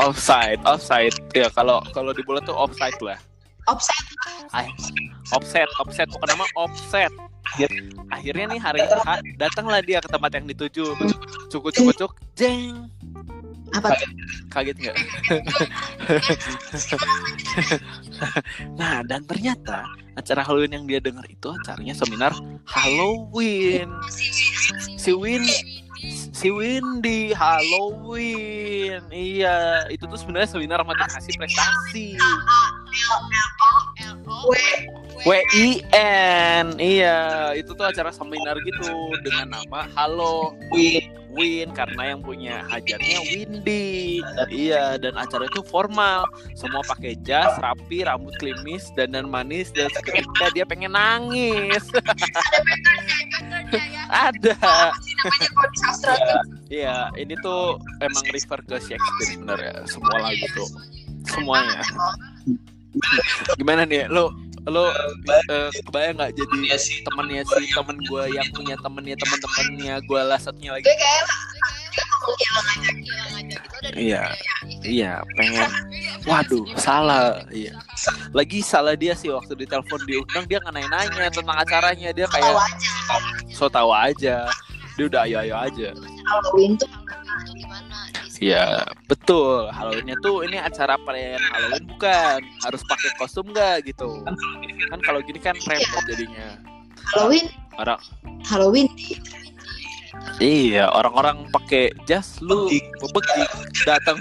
Offside 0.00 0.60
offside. 0.64 1.16
Ya 1.36 1.52
kalau 1.52 1.84
kalau 1.92 2.12
di 2.16 2.24
bola 2.24 2.40
tuh 2.40 2.56
offside 2.56 2.96
lah. 3.04 3.20
Offside. 3.66 4.06
Offset 5.34 5.68
offset. 5.82 6.08
Bukan 6.08 6.28
nama 6.30 6.46
offset. 6.56 7.12
Akhirnya 8.12 8.54
nih 8.54 8.60
hari 8.60 8.80
ha, 8.84 9.18
datanglah 9.36 9.82
dia 9.82 9.98
ke 10.00 10.08
tempat 10.08 10.30
yang 10.38 10.46
dituju. 10.46 10.94
Cukup 11.50 11.70
cukup 11.74 11.94
cuk 11.98 12.12
jeng. 12.38 12.88
Apa 13.74 13.92
kaget 14.54 14.76
nggak? 14.78 14.96
Nah 18.80 19.04
dan 19.04 19.20
ternyata 19.28 19.84
acara 20.16 20.40
Halloween 20.40 20.72
yang 20.72 20.84
dia 20.88 21.00
dengar 21.02 21.26
itu 21.28 21.52
acaranya 21.52 21.92
seminar 21.92 22.32
Halloween. 22.64 23.92
Si 24.96 25.12
Win 25.12 25.44
si 26.10 26.48
Windy 26.52 27.32
Halloween. 27.32 29.02
Iya 29.08 29.88
itu 29.88 30.04
tuh 30.04 30.18
sebenarnya 30.20 30.52
seminar 30.52 30.84
motivasi 30.84 31.32
prestasi. 31.36 32.16
WIN 35.26 36.66
iya 36.76 37.50
itu 37.56 37.72
tuh 37.72 37.86
acara 37.88 38.12
seminar 38.12 38.56
gitu 38.62 38.92
dengan 39.24 39.58
nama 39.58 39.88
Halloween 39.96 41.26
Win 41.36 41.68
karena 41.76 42.16
yang 42.16 42.24
punya 42.24 42.64
hajatnya 42.72 43.20
Windy. 43.28 44.24
Iya 44.48 44.96
dan 44.96 45.20
acara 45.20 45.44
itu 45.44 45.60
formal. 45.68 46.24
Semua 46.56 46.80
pakai 46.80 47.12
jas 47.20 47.60
rapi 47.60 48.08
rambut 48.08 48.32
klimis 48.40 48.88
dan 48.96 49.12
dan 49.12 49.28
manis 49.28 49.68
dan 49.76 49.92
seketika 49.92 50.48
dia 50.56 50.64
pengen 50.64 50.96
nangis 50.96 51.84
ada. 54.10 54.54
Namanya 54.56 55.48
kalau 55.52 55.68
di 55.70 55.78
sastra 55.82 56.14
tuh? 56.14 56.42
iya. 56.70 57.10
Ini 57.14 57.34
tuh 57.42 57.80
emang 58.02 58.24
refer 58.30 58.60
ke 58.64 58.76
Shakespeare 58.80 59.28
sebenarnya. 59.34 59.74
Semua 59.88 60.16
lagu 60.22 60.46
tuh. 60.54 60.68
Semuanya. 61.26 61.82
gimana 63.60 63.84
nih? 63.84 64.08
Lo 64.08 64.32
lo 64.66 64.90
eh, 64.90 65.70
kebayang 65.86 66.18
nggak 66.18 66.32
jadi 66.34 66.56
Iya 66.66 66.76
sih. 66.78 66.98
temennya 67.06 67.42
si 67.46 67.70
temen 67.70 67.96
gue 68.02 68.24
yang 68.34 68.48
punya 68.50 68.74
temennya 68.82 69.14
temen-temennya 69.14 69.94
gue 70.02 70.20
lah 70.26 70.38
satunya 70.42 70.74
lagi 70.74 70.82
gue 70.82 70.96
kayak 70.98 71.24
hilang 72.36 72.66
aja 72.66 73.58
Iya, 73.96 74.22
iya, 74.82 75.12
pengen. 75.38 75.70
Waduh, 76.26 76.66
salah. 76.76 77.40
Iya. 77.48 77.72
Lagi 78.34 78.60
salah 78.60 78.98
dia 78.98 79.14
sih 79.14 79.30
waktu 79.30 79.54
ditelepon 79.54 80.02
diundang 80.04 80.44
dia 80.44 80.58
nggak 80.60 80.74
nanya 80.90 81.30
tentang 81.30 81.56
acaranya 81.56 82.10
dia 82.12 82.26
kayak 82.28 82.58
so 83.54 83.70
tahu 83.70 83.94
aja. 83.94 84.50
Dia 84.98 85.04
udah 85.06 85.22
ayo 85.24 85.36
ayo 85.46 85.54
aja. 85.56 85.88
Halloween 86.26 86.74
tuh 86.76 86.90
Iya, 88.36 88.84
betul. 89.08 89.72
Halloweennya 89.72 90.16
tuh 90.20 90.44
ini 90.44 90.60
acara 90.60 91.00
perayaan 91.00 91.40
Halloween 91.40 91.84
bukan 91.88 92.40
harus 92.64 92.82
pakai 92.84 93.10
kostum 93.16 93.48
nggak 93.50 93.88
gitu. 93.88 94.22
Kan 94.92 95.00
kalau 95.00 95.20
gini 95.24 95.40
kan 95.40 95.56
repot 95.56 96.04
jadinya. 96.04 96.60
Halloween 97.14 97.46
Orang 97.76 98.00
Halloween 98.48 98.88
Iya, 100.42 100.90
orang-orang 100.90 101.48
pakai 101.54 101.92
jas 102.08 102.40
lu 102.42 102.66
bebeki 102.98 103.42
datang. 103.86 104.20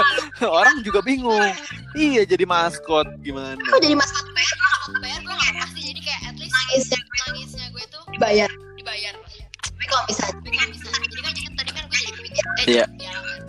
orang 0.60 0.84
juga 0.86 1.00
bingung. 1.02 1.52
Iya, 1.96 2.22
jadi 2.22 2.44
maskot 2.46 3.08
gimana? 3.24 3.58
kok 3.58 3.80
jadi 3.82 3.96
maskot 3.98 4.24
PR 4.30 4.56
bayar 4.98 5.20
gue 5.22 5.34
gak 5.34 5.54
pasti 5.62 5.80
jadi 5.86 6.00
kayak 6.02 6.20
at 6.26 6.36
least 6.40 6.54
nangisnya 6.56 6.98
nangisnya 6.98 7.66
gue 7.70 7.84
tuh 7.94 8.02
dibayar 8.10 8.50
dibayar 8.74 9.14
tapi 9.60 9.84
kalau 9.86 10.02
misalnya 10.10 10.34
tapi 10.42 10.50
kan 10.50 10.66
bisa 10.74 10.86
jadi 10.90 11.22
kan 11.22 11.32
jadi 11.36 11.48
tadi 11.54 11.70
kan 11.70 11.84
gue 11.86 11.98
jadi 12.02 12.20
pikir 12.26 12.44
eh 12.44 12.64
Iya. 12.66 12.84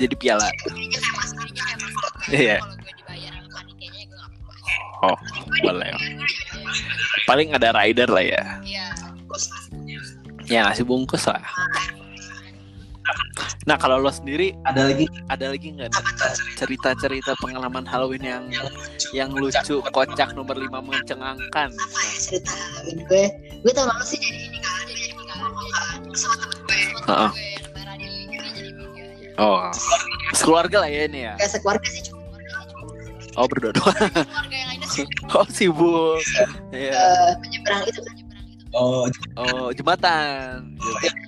Jadi 0.02 0.16
piala 0.18 0.48
kan 0.50 0.74
kan 0.74 0.76
Iya. 2.30 2.58
Oh, 5.02 5.18
boleh. 5.66 5.90
Paling 7.26 7.50
ada 7.58 7.74
rider 7.74 8.06
lah 8.06 8.22
ya. 8.22 8.44
iya 8.62 8.86
Ya 10.46 10.60
ngasih 10.70 10.86
bungkus 10.86 11.26
lah. 11.26 11.42
Nah 13.66 13.78
kalau 13.78 14.02
lo 14.02 14.10
sendiri 14.10 14.54
Ada 14.66 14.90
lagi 14.90 15.06
ada 15.30 15.54
lagi 15.54 15.74
nggak 15.74 15.90
cerita-cerita 16.58 17.34
pengalaman 17.42 17.86
Halloween 17.86 18.22
yang 18.26 18.44
yang 19.14 19.30
lucu, 19.34 19.82
kocak 19.90 20.34
nomor 20.38 20.58
5 20.58 20.70
mencengangkan? 20.82 21.70
apa 21.70 22.00
ya 22.02 22.16
cerita 22.18 22.54
Halloween 22.54 23.00
gue 23.06 23.24
gue 23.62 23.72
tahun 23.74 23.90
lalu 23.90 24.06
sih 24.06 24.18
jadi 24.22 24.40
ini 24.50 24.60
kan 24.62 24.82
jadi 24.86 25.04
sama 26.14 26.34
temen 26.42 26.58
gue 26.66 26.78
Heeh. 27.10 27.32
Oh, 29.42 29.66
sekeluarga 30.32 30.86
lah 30.86 30.90
ya 30.90 31.10
ini 31.10 31.26
ya. 31.26 31.34
kayak 31.36 31.52
sekeluarga 31.52 31.88
sih 31.90 32.02
cuma 32.06 32.22
Oh 33.34 33.48
berdua 33.48 33.72
doang. 33.72 33.96
keluarga 33.96 34.54
yang 34.54 34.70
lainnya 34.70 34.88
sih 34.88 35.06
Oh 35.34 35.48
sibuk. 35.48 36.20
Iya. 36.70 36.92
eh, 36.94 37.32
menyeberang 37.40 37.82
itu 37.88 38.00
kan 38.00 38.14
nyebrang 38.14 38.44
itu 38.46 38.50
Oh 38.72 39.04
Oh 39.36 39.68
jembatan. 39.74 40.78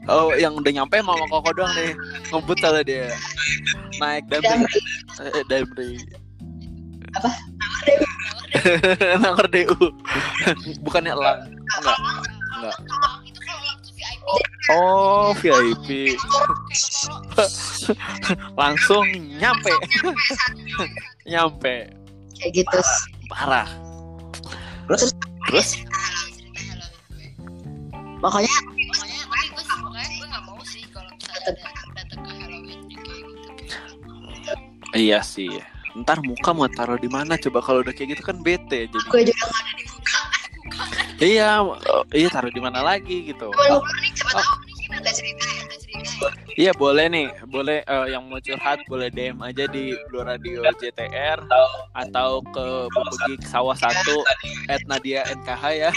Oh 0.08 0.32
yang 0.32 0.56
udah 0.56 0.72
nyampe 0.72 0.96
mama 1.00 1.28
koko 1.28 1.52
doang 1.52 1.74
nih. 1.74 1.92
Ngebut 2.30 2.56
kali 2.60 2.82
dia. 2.86 3.12
Naik 3.98 4.24
damri. 4.32 4.80
Eh, 5.20 5.44
damri. 5.50 5.92
Apa? 7.20 7.32
Nangor 9.18 9.48
DU. 9.50 9.76
Bukannya 10.86 11.12
elang. 11.12 11.40
Enggak. 11.52 11.98
Enggak. 12.54 12.78
Oh 14.72 15.36
VIP. 15.38 16.16
Langsung 18.60 19.04
nyampe. 19.38 19.74
nyampe. 21.28 21.92
kayak 22.40 22.52
gitu 22.56 22.78
Parah. 23.28 23.68
Terus 24.88 25.12
Terus? 25.48 25.70
pokoknya 28.24 28.48
pokoknya 28.88 29.20
tapi 29.28 29.48
gue 29.52 29.64
sih 29.68 29.76
pokoknya 29.84 30.08
gue 30.16 30.28
gak 30.32 30.44
mau 30.48 30.60
sih 30.64 30.84
kalau 30.96 31.12
misalnya 31.12 31.40
ada 31.44 31.52
datang 31.92 32.20
ke 32.24 32.32
Halloween 32.40 32.82
yang 32.88 33.04
kayak 33.04 33.24
gitu 33.28 33.52
Iya 34.96 35.20
sih. 35.20 35.52
Ntar 35.94 36.24
muka 36.24 36.56
mau 36.56 36.66
taruh 36.72 36.98
di 36.98 37.12
mana 37.12 37.36
coba 37.38 37.60
kalau 37.62 37.80
udah 37.84 37.92
kayak 37.94 38.16
gitu 38.18 38.24
kan 38.24 38.40
bete 38.42 38.88
jadi. 38.88 39.08
gue 39.12 39.22
juga 39.28 39.44
nggak 39.44 39.62
ada 39.62 39.74
di 39.76 39.84
muka 39.86 39.93
Iya, 41.24 41.64
oh, 41.64 42.04
iya 42.12 42.28
taruh 42.28 42.52
di 42.52 42.60
mana 42.60 42.84
lagi 42.84 43.32
gitu. 43.32 43.48
Cuma 43.48 43.64
ngobrol 43.80 43.98
nih 44.04 44.12
siapa 44.12 44.36
Oh. 44.36 44.44
tahu 44.44 44.60
nih 44.68 45.12
cerita 45.16 45.48
Iya 46.54 46.70
boleh 46.72 47.10
nih, 47.10 47.28
boleh 47.50 47.82
eh, 47.82 48.06
yang 48.10 48.30
mau 48.30 48.38
curhat 48.38 48.78
boleh 48.86 49.10
DM 49.10 49.42
aja 49.42 49.66
di 49.66 49.98
Blue 50.08 50.22
Radio 50.22 50.62
JTR 50.62 51.42
atau 51.94 52.46
ke 52.46 52.66
Bebegik 52.88 53.42
Sawah 53.44 53.74
Satu 53.74 54.22
at 54.68 54.86
Nadia 54.86 55.26
NKH 55.26 55.64
ya 55.74 55.92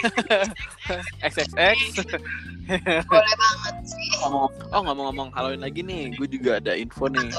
XXX. 1.29 2.09
boleh 3.07 3.35
banget 3.37 3.77
sih 3.85 4.09
Oh 4.27 4.49
ngomong-ngomong 4.83 5.31
Halloween 5.31 5.63
lagi 5.63 5.81
nih, 5.81 6.11
gue 6.17 6.27
juga 6.27 6.59
ada 6.59 6.75
info 6.75 7.07
nih. 7.07 7.31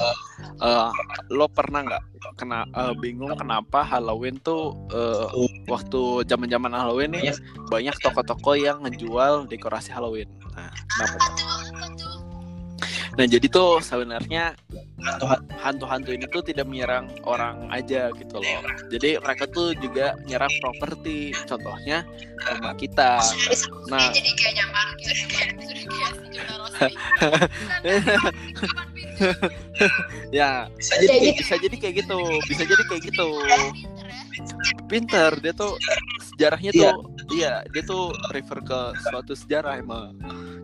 Eh, 0.62 0.90
lo 1.30 1.50
pernah 1.50 1.84
nggak 1.84 2.04
kena 2.38 2.64
eh, 2.70 2.94
bingung 2.98 3.34
kenapa 3.34 3.84
Halloween 3.84 4.38
tuh 4.40 4.72
eh, 4.94 5.26
waktu 5.68 6.24
zaman-zaman 6.24 6.72
Halloween 6.72 7.12
nih 7.12 7.24
Yes. 7.28 7.42
banyak 7.68 7.98
toko-toko 8.00 8.56
yang 8.56 8.86
ngejual 8.86 9.50
dekorasi 9.50 9.92
Halloween. 9.92 10.30
Nah, 10.56 10.72
kenapa? 10.72 11.18
Nah 13.18 13.26
jadi 13.26 13.48
tuh 13.50 13.82
sebenarnya 13.82 14.54
Hantu- 14.98 15.30
hantu-hantu 15.58 16.10
ini 16.10 16.26
tuh 16.28 16.42
tidak 16.42 16.66
menyerang 16.66 17.06
orang 17.22 17.70
aja 17.70 18.10
gitu 18.14 18.38
loh. 18.38 18.62
Jadi 18.90 19.18
mereka 19.18 19.46
tuh 19.48 19.74
juga 19.74 20.18
nyerang 20.26 20.50
properti. 20.60 21.34
Contohnya 21.46 22.02
rumah 22.44 22.74
kita. 22.74 23.22
Nah, 23.88 24.10
jadi 24.10 24.30
kayak 24.34 24.54
Jonah 26.34 26.58
Rossi 26.62 26.94
ya 30.30 30.70
bisa 30.76 30.94
jadi 31.02 31.08
Kayak 31.10 31.36
bisa 31.38 31.56
jadi 31.58 31.76
kayak 31.78 31.96
gitu, 32.04 32.20
bisa 32.46 32.64
jadi 32.66 32.84
kayak 32.86 33.02
gitu. 33.06 33.28
pinter 34.86 35.32
dia 35.42 35.52
tuh 35.52 35.74
sejarahnya 36.32 36.70
Iya. 36.72 36.92
tuh, 36.94 36.98
iya 37.34 37.54
dia 37.74 37.82
tuh 37.84 38.14
refer 38.30 38.62
ke 38.62 38.80
suatu 39.04 39.34
sejarah 39.34 39.82
emang. 39.82 40.14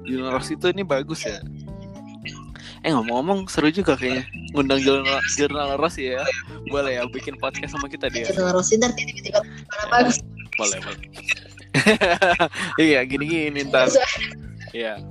Jurnal 0.05 0.37
itu 0.39 0.67
ini 0.69 0.83
bagus 0.83 1.25
ya. 1.25 1.41
Eh 2.84 2.91
ngomong-ngomong 2.91 3.48
seru 3.48 3.72
juga 3.72 3.96
kayaknya. 3.96 4.28
Ngundang 4.52 4.84
jurnal 4.84 5.19
jurnal 5.39 5.80
Rossi 5.80 6.12
ya. 6.12 6.24
Boleh 6.67 7.00
ya 7.00 7.08
bikin 7.08 7.39
podcast 7.39 7.72
sama 7.72 7.88
kita 7.88 8.12
dia. 8.12 8.28
Channel 8.28 8.52
Rosinter 8.52 8.91
tiba-tiba 8.91 9.39
mana 9.72 9.86
bagus. 9.88 10.19
Boleh 10.60 10.80
boleh. 10.84 11.08
Iya 12.78 13.02
gini 13.08 13.26
gini 13.26 13.60
ntar. 13.65 13.89
Iya. 14.76 15.02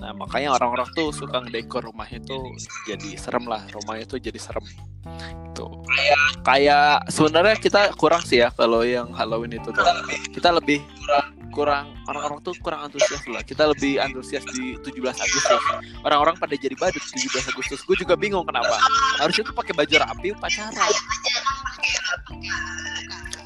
Nah 0.00 0.12
makanya 0.16 0.56
orang-orang 0.56 0.88
tuh 0.96 1.12
suka 1.12 1.42
ngedekor 1.44 1.84
rumahnya 1.84 2.22
tuh 2.24 2.54
jadi 2.88 3.18
serem 3.18 3.44
lah. 3.50 3.66
Rumahnya 3.74 4.08
tuh 4.08 4.22
jadi 4.22 4.38
serem. 4.38 4.64
Tuh. 5.52 5.84
Kayak 6.46 7.08
sebenarnya 7.12 7.56
kita 7.60 7.92
kurang 7.98 8.22
sih 8.24 8.40
ya 8.40 8.48
kalau 8.54 8.86
yang 8.86 9.10
Halloween 9.12 9.58
itu 9.58 9.68
tuh. 9.74 9.84
Kita 10.32 10.54
lebih 10.54 10.80
kurang 10.80 11.23
orang-orang 11.62 12.42
tuh 12.42 12.54
kurang 12.58 12.90
antusias 12.90 13.22
lah. 13.30 13.40
Kita 13.46 13.70
lebih 13.70 14.02
antusias 14.02 14.42
di 14.50 14.74
17 14.82 14.98
Agustus. 15.14 15.62
Orang-orang 16.02 16.34
pada 16.34 16.58
jadi 16.58 16.74
badut 16.74 17.00
17 17.00 17.50
Agustus. 17.54 17.80
Gue 17.86 17.94
juga 17.94 18.18
bingung 18.18 18.42
kenapa. 18.42 18.74
Harusnya 19.22 19.46
tuh 19.46 19.54
pakai 19.54 19.72
baju 19.78 19.94
rapi 20.02 20.28
pacaran. 20.34 20.74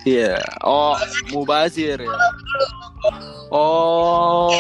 Iya. 0.09 0.41
Oh, 0.65 0.97
mubazir 1.35 2.01
ya. 2.01 2.17
Oh, 3.53 4.53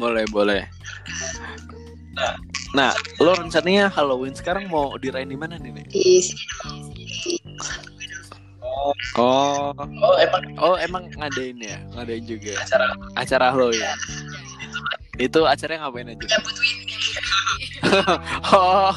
Boleh, 0.00 0.24
boleh. 0.32 0.64
Nah, 2.16 2.34
lo 3.18 3.32
rencananya 3.34 3.90
Halloween 3.90 4.34
sekarang 4.34 4.70
mau 4.70 4.94
dirayain 4.94 5.30
di 5.30 5.38
mana 5.38 5.58
nih? 5.58 5.74
Nek? 5.74 5.86
di 5.90 6.22
sini 6.22 7.42
Oh, 9.18 9.74
Oh 9.76 10.16
emang 10.16 10.44
oh 10.56 10.76
emang 10.78 11.10
ngadain 11.12 11.58
ya, 11.60 11.78
ngadain 11.92 12.24
juga 12.24 12.56
acara 12.62 12.86
acara 13.18 13.46
Halloween. 13.52 13.84
Itu 15.20 15.44
acaranya 15.44 15.88
ngapain 15.88 16.14
aja? 16.14 16.26
Oh, 18.54 18.92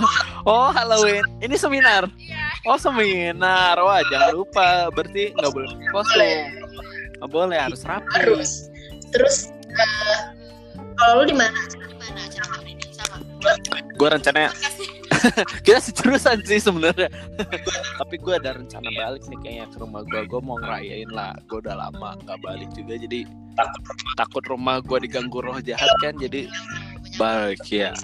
oh 0.46 0.70
Halloween. 0.70 1.26
Ini 1.42 1.56
seminar. 1.58 2.06
Oh 2.68 2.78
seminar. 2.78 3.80
Wah 3.82 4.06
jangan 4.08 4.38
lupa. 4.38 4.94
Berarti 4.94 5.34
nggak 5.34 5.50
boleh 5.50 5.72
kostum. 5.90 6.40
Nggak 7.18 7.30
boleh 7.32 7.58
harus 7.58 7.82
rapi. 7.88 8.12
harus 8.14 8.52
terus 9.14 9.54
eh, 9.70 10.20
kalau 10.98 11.22
lu 11.22 11.30
di 11.30 11.36
mana 11.38 11.58
di 11.70 11.96
mana 11.98 12.20
acara 12.28 12.53
Gue 13.94 14.08
rencananya 14.10 14.52
kita 15.66 15.80
sejurusan 15.80 16.44
sih 16.44 16.60
sebenarnya. 16.60 17.08
Tapi 18.00 18.16
gue 18.18 18.34
ada 18.34 18.54
rencana 18.54 18.90
balik 18.90 19.24
nih 19.26 19.40
kayaknya 19.40 19.66
ke 19.70 19.78
rumah 19.78 20.02
gue. 20.04 20.22
Gue 20.26 20.42
mau 20.42 20.58
ngerayain 20.58 21.10
lah. 21.10 21.32
Gue 21.46 21.60
udah 21.60 21.76
lama 21.78 22.18
nggak 22.20 22.40
balik 22.40 22.70
juga. 22.74 22.96
Jadi 22.96 23.24
takut 24.14 24.44
rumah 24.46 24.80
gue 24.80 24.98
diganggu 25.02 25.40
roh 25.40 25.60
jahat 25.60 25.88
kan. 26.00 26.18
Jadi 26.18 26.50
balik 27.16 27.64
ya. 27.66 27.96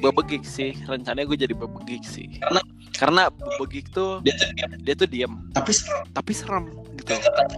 Bebegik 0.00 0.42
sih. 0.42 0.74
Rencananya 0.84 1.24
gue 1.24 1.38
jadi 1.38 1.54
bebegik 1.54 2.02
sih. 2.02 2.26
Karena- 2.40 2.66
Karena 2.94 3.22
bebegik 3.28 3.90
tuh 3.90 4.22
dia 4.22 4.34
tuh 4.34 4.48
diam. 4.54 4.70
dia 4.80 4.94
tuh 4.94 5.08
diem. 5.10 5.32
tapi 5.50 5.70
tapi 6.14 6.30
serem 6.30 6.70
gitu 6.94 7.14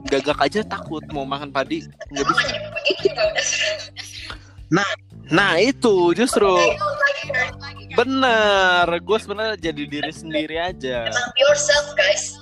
gagak 0.09 0.41
aja 0.41 0.65
takut 0.65 1.05
mau 1.13 1.29
makan 1.29 1.53
padi 1.53 1.85
nggak 2.09 2.25
bisa 2.25 2.47
itu 2.89 3.13
juga 3.13 3.23
udah 3.29 3.45
nah 5.27 5.59
itu 5.59 6.15
justru 6.15 6.47
lagi 6.47 7.85
bener 7.97 8.87
gue 9.03 9.19
sebenarnya 9.19 9.57
jadi 9.59 9.83
diri 9.89 10.13
sendiri 10.13 10.57
aja. 10.61 11.09
Love 11.09 11.37
yourself 11.41 11.87
guys. 11.97 12.37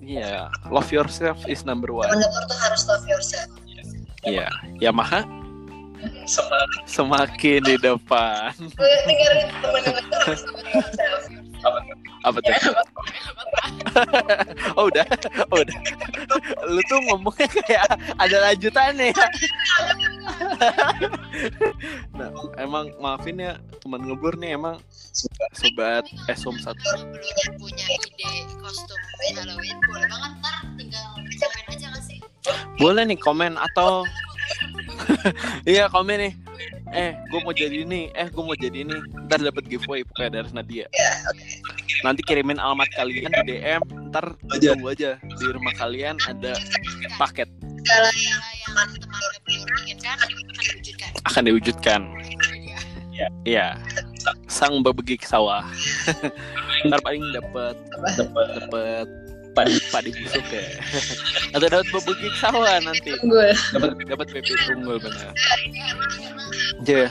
Iya 0.00 0.52
love 0.68 0.90
yourself 0.92 1.40
is 1.48 1.64
number 1.64 1.90
one. 1.90 2.06
Teman-teman 2.06 2.42
tuh 2.46 2.58
harus 2.60 2.82
love 2.86 3.06
yourself. 3.08 3.50
Iya 4.22 4.52
Yamaha? 4.78 5.24
Sama 6.24 6.60
semakin 6.84 7.60
di 7.64 7.76
depan. 7.80 8.52
Dengerin 8.78 9.48
teman-teman 9.64 10.02
tuh 10.06 10.18
harus 10.28 10.42
love 10.46 10.68
yourself. 10.68 11.22
Apa 12.24 12.38
tuh? 12.44 12.54
Oh 14.78 14.86
udah 14.86 15.02
oh, 15.50 15.58
udah. 15.66 15.78
Lu 16.68 16.80
tuh 16.86 16.98
ngomongnya 17.10 17.48
kayak 17.50 17.90
ada 18.22 18.36
lanjutannya 18.46 19.10
ya 19.10 19.26
nah 22.18 22.28
emang 22.58 22.90
maafin 22.98 23.38
ya 23.38 23.56
teman 23.80 24.02
ngebur 24.02 24.34
nih 24.36 24.58
emang 24.58 24.76
sobat 25.54 26.04
esom 26.30 26.56
satu. 26.58 26.78
Belum 26.80 27.58
punya 27.58 27.86
ide 27.86 28.30
kostum 28.58 29.00
Halloween 29.34 29.78
boleh 29.86 30.06
banget 30.06 30.32
ntar 30.42 30.56
tinggal 30.78 31.06
komen 31.14 31.64
aja 31.70 31.86
nggak 31.90 32.04
sih? 32.04 32.18
Boleh 32.78 33.02
nih 33.06 33.18
komen 33.18 33.54
atau 33.58 34.04
iya 35.70 35.86
komen 35.90 36.18
nih. 36.28 36.32
Eh 36.90 37.14
gue 37.30 37.40
mau 37.42 37.54
jadi 37.54 37.86
ini 37.86 38.10
eh 38.14 38.28
gue 38.28 38.42
mau 38.42 38.58
jadi 38.58 38.82
ini 38.82 38.96
ntar 39.26 39.38
dapat 39.42 39.64
giveaway 39.70 40.02
pokoknya 40.06 40.42
dari 40.42 40.50
Nadia. 40.54 40.86
Nanti 42.02 42.20
kirimin 42.24 42.58
alamat 42.58 42.88
kalian 42.96 43.30
di 43.44 43.60
DM 43.60 43.82
ntar 44.10 44.34
tunggu 44.58 44.90
aja 44.90 45.16
di 45.20 45.46
rumah 45.50 45.74
kalian 45.78 46.18
ada 46.26 46.56
paket. 47.18 47.48
Segala 47.80 48.10
inginkan 49.80 50.16
akan 50.16 50.28
diwujudkan 50.30 51.10
akan 51.26 51.42
diwujudkan 51.44 52.00
iya 53.44 53.76
sang 54.48 54.80
bebegik 54.80 55.22
sawah 55.24 55.64
ntar 56.88 57.00
paling 57.04 57.20
dapat 57.36 57.76
dapat 58.16 58.46
dapat 58.64 59.06
padi 59.50 59.76
padi 59.92 60.10
busuk 60.14 60.46
ya 60.48 60.64
atau 61.52 61.66
dapat 61.68 61.86
bebegik 61.90 62.34
sawah 62.40 62.80
nanti 62.80 63.12
gue 63.18 63.48
dapat 63.76 63.90
dapat 64.08 64.26
bebek 64.32 64.56
tunggal 64.64 64.96
benar 65.02 65.32
Iya. 66.80 67.06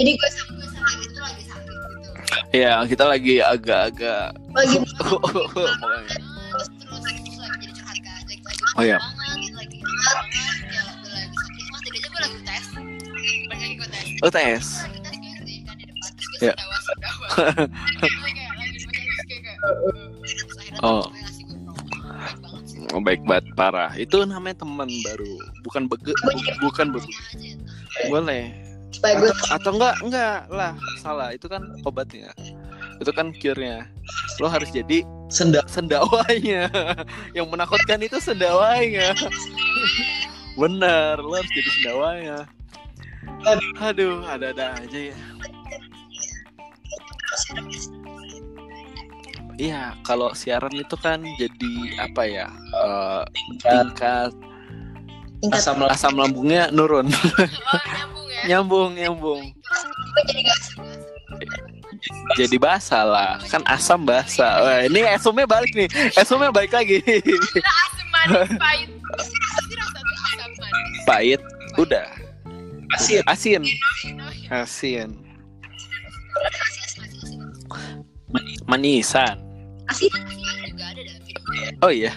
jadi 0.00 0.10
gue 0.16 0.28
sama 0.32 0.50
gue 0.56 0.68
sama 0.72 0.90
itu 0.96 1.20
lagi 1.20 1.42
sakit 1.44 1.76
gitu 1.76 2.08
Iya, 2.52 2.72
kita 2.88 3.04
lagi 3.04 3.34
agak-agak 3.44 4.32
lagi 4.56 4.76
terus 4.80 4.88
terus 4.96 6.68
terus 6.80 6.98
lagi 7.04 7.20
jadi 7.60 7.72
curhat 7.76 7.98
kan 8.00 8.16
lagi 8.24 8.40
lagi 8.40 8.60
Oh, 8.72 8.82
iya. 8.82 8.96
banget 8.96 9.21
kayak 18.92 19.06
terus 19.10 19.16
akhirnya 19.18 19.54
Oh. 20.82 21.06
Oh, 22.92 23.00
baik 23.00 23.24
banget 23.24 23.48
parah. 23.56 23.88
Itu 23.96 24.20
namanya 24.28 24.66
teman 24.66 24.90
baru, 25.06 25.32
bukan 25.64 25.88
bege, 25.88 26.12
bukan 26.60 26.92
ya. 26.92 27.04
Boleh. 28.12 28.52
Atau, 29.00 29.32
atau 29.48 29.70
enggak, 29.78 29.94
enggak 30.04 30.38
lah, 30.52 30.72
salah. 31.00 31.32
Itu 31.32 31.48
kan 31.48 31.64
obatnya. 31.88 32.28
Itu 33.00 33.10
kan 33.16 33.32
cure-nya. 33.32 33.88
Lo 34.38 34.52
harus 34.52 34.68
jadi 34.68 35.06
sendal 35.32 35.64
sendawanya. 35.72 36.68
Yang 37.36 37.46
menakutkan 37.48 38.04
itu 38.04 38.20
sendawanya. 38.20 39.16
Bener, 40.60 41.16
lo 41.16 41.32
harus 41.32 41.52
jadi 41.56 41.70
sendawanya. 41.80 42.38
Aduh, 43.82 44.22
ada-ada 44.22 44.78
aja 44.78 45.00
ya. 45.10 45.16
Iya, 49.60 49.82
kalau 50.02 50.32
siaran 50.32 50.72
itu 50.74 50.96
kan 50.98 51.22
jadi 51.36 51.74
apa 52.00 52.22
ya? 52.24 52.48
eh, 52.82 53.22
tingkat 53.62 54.32
tingkat 55.42 55.58
asam 55.58 55.76
lambung 55.82 55.90
asam 55.90 56.14
lambungnya 56.16 56.62
nurun. 56.70 57.06
oh 57.10 57.80
nyambung 57.90 58.26
ya 58.30 58.42
nyambung, 58.48 58.90
nyambung. 58.96 59.42
jadi 62.38 62.56
basah 62.58 63.04
lah. 63.04 63.32
Kan 63.46 63.62
asam 63.68 64.06
basah. 64.06 64.62
Wah, 64.62 64.80
ini 64.86 65.04
esomnya 65.04 65.46
balik 65.46 65.72
nih. 65.74 65.88
Esomnya 66.16 66.50
balik 66.54 66.72
lagi. 66.72 67.02
asam 67.02 68.06
manis 68.10 68.54
pahit 68.56 68.88
pasti 69.12 69.74
rasa 69.76 69.98
tuh 70.00 70.16
asam 70.32 70.50
manis 70.58 71.04
Pahit. 71.04 71.40
Udah. 71.76 72.21
Asin 72.96 73.22
Asin. 73.26 73.62
Oh. 74.20 74.62
Asin. 74.62 75.10
Manisan. 78.66 79.36
asli 79.90 80.08
juga 80.08 80.84
ada 80.88 81.00
dalam 81.04 81.22
video 81.26 81.78
Oh 81.84 81.92
iya. 81.92 82.12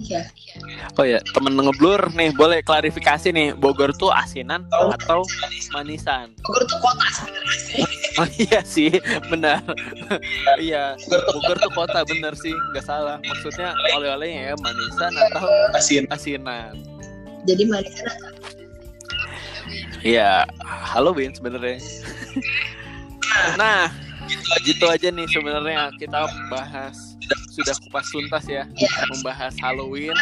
iya 0.00 0.26
Oh 0.98 1.06
ya, 1.06 1.18
temen 1.34 1.54
ngeblur 1.58 2.10
nih, 2.14 2.30
boleh 2.34 2.62
klarifikasi 2.62 3.30
nih, 3.34 3.54
Bogor 3.54 3.90
tuh 3.94 4.10
asinan 4.14 4.66
atau 4.70 5.22
manisan? 5.74 6.34
Bogor 6.42 6.62
tuh 6.66 6.78
kota 6.82 7.06
sebenarnya 7.14 7.58
sih 7.58 7.82
Oh 8.14 8.28
iya 8.38 8.60
sih, 8.62 8.90
benar. 9.26 9.58
iya, 10.62 10.94
Bogor 11.34 11.58
tuh 11.58 11.72
kota 11.74 12.06
bener 12.06 12.34
sih, 12.38 12.54
nggak 12.74 12.84
salah. 12.86 13.18
Maksudnya 13.26 13.74
oleh-olehnya 13.94 14.52
ya 14.52 14.56
manisan 14.62 15.12
atau 15.30 15.46
asin 15.74 16.04
asinan. 16.10 16.74
jadi 17.44 17.62
manisan 17.68 18.14
Iya, 20.04 20.44
Halloween 20.60 21.32
sebenarnya. 21.32 21.80
nah, 23.56 23.88
gitu 24.68 24.84
aja 24.84 25.08
nih 25.08 25.24
sebenarnya 25.32 25.88
kita 25.96 26.28
bahas 26.52 27.16
sudah 27.48 27.72
kupas 27.88 28.04
tuntas 28.12 28.44
ya, 28.44 28.68
membahas 29.08 29.56
Halloween. 29.64 30.12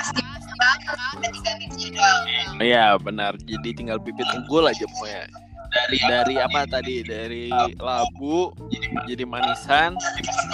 Iya 2.62 2.94
benar, 3.02 3.34
jadi 3.42 3.68
tinggal 3.74 3.98
bibit 3.98 4.30
unggul 4.30 4.70
aja 4.70 4.86
pokoknya. 4.86 5.26
dari 5.72 5.98
Dari 6.04 6.34
apa 6.36 6.60
tadi? 6.68 7.02
Dari 7.02 7.44
labu 7.80 8.54
jadi 9.10 9.26
manisan, 9.26 9.98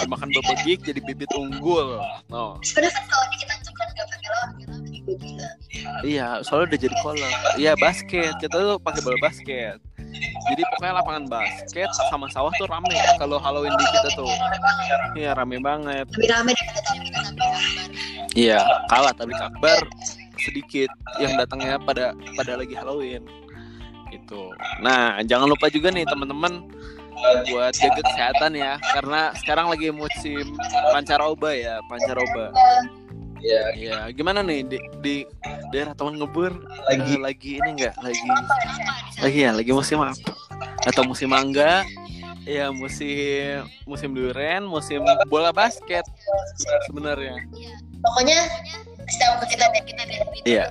dimakan 0.01 0.33
bebegik 0.33 0.81
jadi 0.81 1.05
bibit 1.05 1.29
unggul. 1.37 2.01
No. 2.33 2.57
sebenarnya 2.65 2.97
kan 2.97 3.05
kalau 3.05 3.27
kita 3.37 3.53
gak 3.93 4.07
pakai 4.09 5.13
gila 5.21 5.49
Iya, 6.05 6.39
soalnya 6.47 6.73
udah 6.73 6.79
jadi 6.79 6.95
kolom. 7.03 7.33
Iya 7.59 7.73
basket, 7.77 8.33
kita 8.39 8.55
tuh 8.55 8.79
pakai 8.79 9.01
bola 9.03 9.17
basket. 9.19 9.77
Jadi 10.49 10.61
pokoknya 10.73 10.93
lapangan 11.01 11.25
basket 11.29 11.89
sama 12.09 12.25
sawah 12.33 12.49
tuh 12.57 12.65
rame 12.65 12.97
kalau 13.21 13.37
Halloween 13.37 13.73
di 13.77 13.85
kita 13.93 14.09
tuh. 14.17 14.29
Iya 15.13 15.37
rame 15.37 15.61
banget. 15.61 16.09
Lebih 16.17 16.29
rame 16.33 16.51
daripada 16.57 16.81
akbar. 17.21 17.59
Iya 18.33 18.59
kalah 18.89 19.13
tapi 19.13 19.33
akbar 19.37 19.79
sedikit 20.39 20.89
yang 21.19 21.35
datangnya 21.37 21.77
pada 21.83 22.17
pada 22.33 22.57
lagi 22.57 22.73
Halloween. 22.73 23.21
Gitu. 24.09 24.49
Nah 24.81 25.21
jangan 25.21 25.45
lupa 25.45 25.69
juga 25.69 25.93
nih 25.93 26.07
teman-teman 26.09 26.65
buat 27.51 27.73
jaga 27.77 28.01
kesehatan 28.01 28.57
ya. 28.57 28.81
Karena 28.81 29.29
sekarang 29.37 29.69
lagi 29.69 29.93
musim 29.93 30.57
pancaroba 30.89 31.53
ya 31.53 31.77
pancaroba 31.85 32.49
Iya, 33.39 33.63
Iya, 33.75 33.97
gimana 34.11 34.43
nih 34.43 34.67
di, 34.67 34.77
di 34.99 35.15
daerah 35.71 35.95
teman 35.95 36.19
ngebur 36.19 36.51
lagi 36.89 37.13
eh, 37.15 37.19
lagi 37.19 37.51
ini 37.61 37.69
enggak 37.77 37.95
lagi 38.03 38.27
lagi 39.21 39.39
ya 39.47 39.51
lagi 39.55 39.71
musim 39.71 40.01
apa 40.03 40.31
atau 40.87 41.03
musim 41.05 41.29
mangga 41.31 41.85
ya 42.49 42.73
musim 42.73 43.61
musim 43.85 44.09
durian 44.17 44.65
musim 44.65 45.05
bola 45.29 45.53
basket 45.53 46.01
sebenarnya 46.89 47.37
pokoknya 48.01 48.39
ke 49.05 49.45
kita 49.53 49.65
deh 49.69 49.83
kita 49.85 50.01
Twitter 50.05 50.47
Iya. 50.47 50.65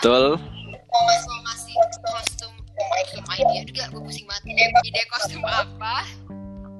betul 0.00 0.40
mau 0.40 1.02
ngasih 1.04 1.28
mau 1.28 1.40
ngasih 1.44 1.74
kostum 2.08 2.52
kostum 2.80 3.24
idea 3.36 3.62
juga 3.66 3.84
gue 3.92 4.00
pusing 4.00 4.26
banget 4.30 4.72
ide 4.86 5.02
kostum 5.12 5.42
apa 5.44 6.08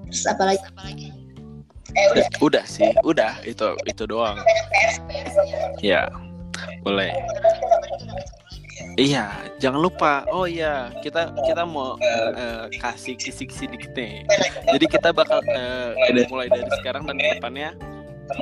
terus 0.09 0.25
apa 0.25 0.42
lagi 0.49 0.59
terus 0.62 0.70
apa 0.73 0.83
lagi 0.88 1.09
eh 1.94 2.07
udah. 2.12 2.26
Udah 2.42 2.64
sih 2.66 2.90
udah. 3.07 3.33
Itu 3.46 3.78
itu 3.87 4.02
doang. 4.07 4.38
Ya 5.80 6.11
boleh. 6.83 7.14
Iya 8.94 9.30
jangan 9.59 9.80
lupa. 9.83 10.22
Oh 10.30 10.46
iya 10.46 10.90
kita 11.02 11.35
kita 11.46 11.66
mau 11.66 11.98
eh, 12.02 12.70
kasih 12.78 13.18
kisi-kisi 13.18 13.66
dikit 13.70 13.94
nih. 13.94 14.22
Jadi 14.70 14.87
kita 14.90 15.11
bakal 15.11 15.42
eh, 15.50 16.26
mulai 16.30 16.50
dari 16.50 16.70
sekarang 16.78 17.07
dan 17.07 17.18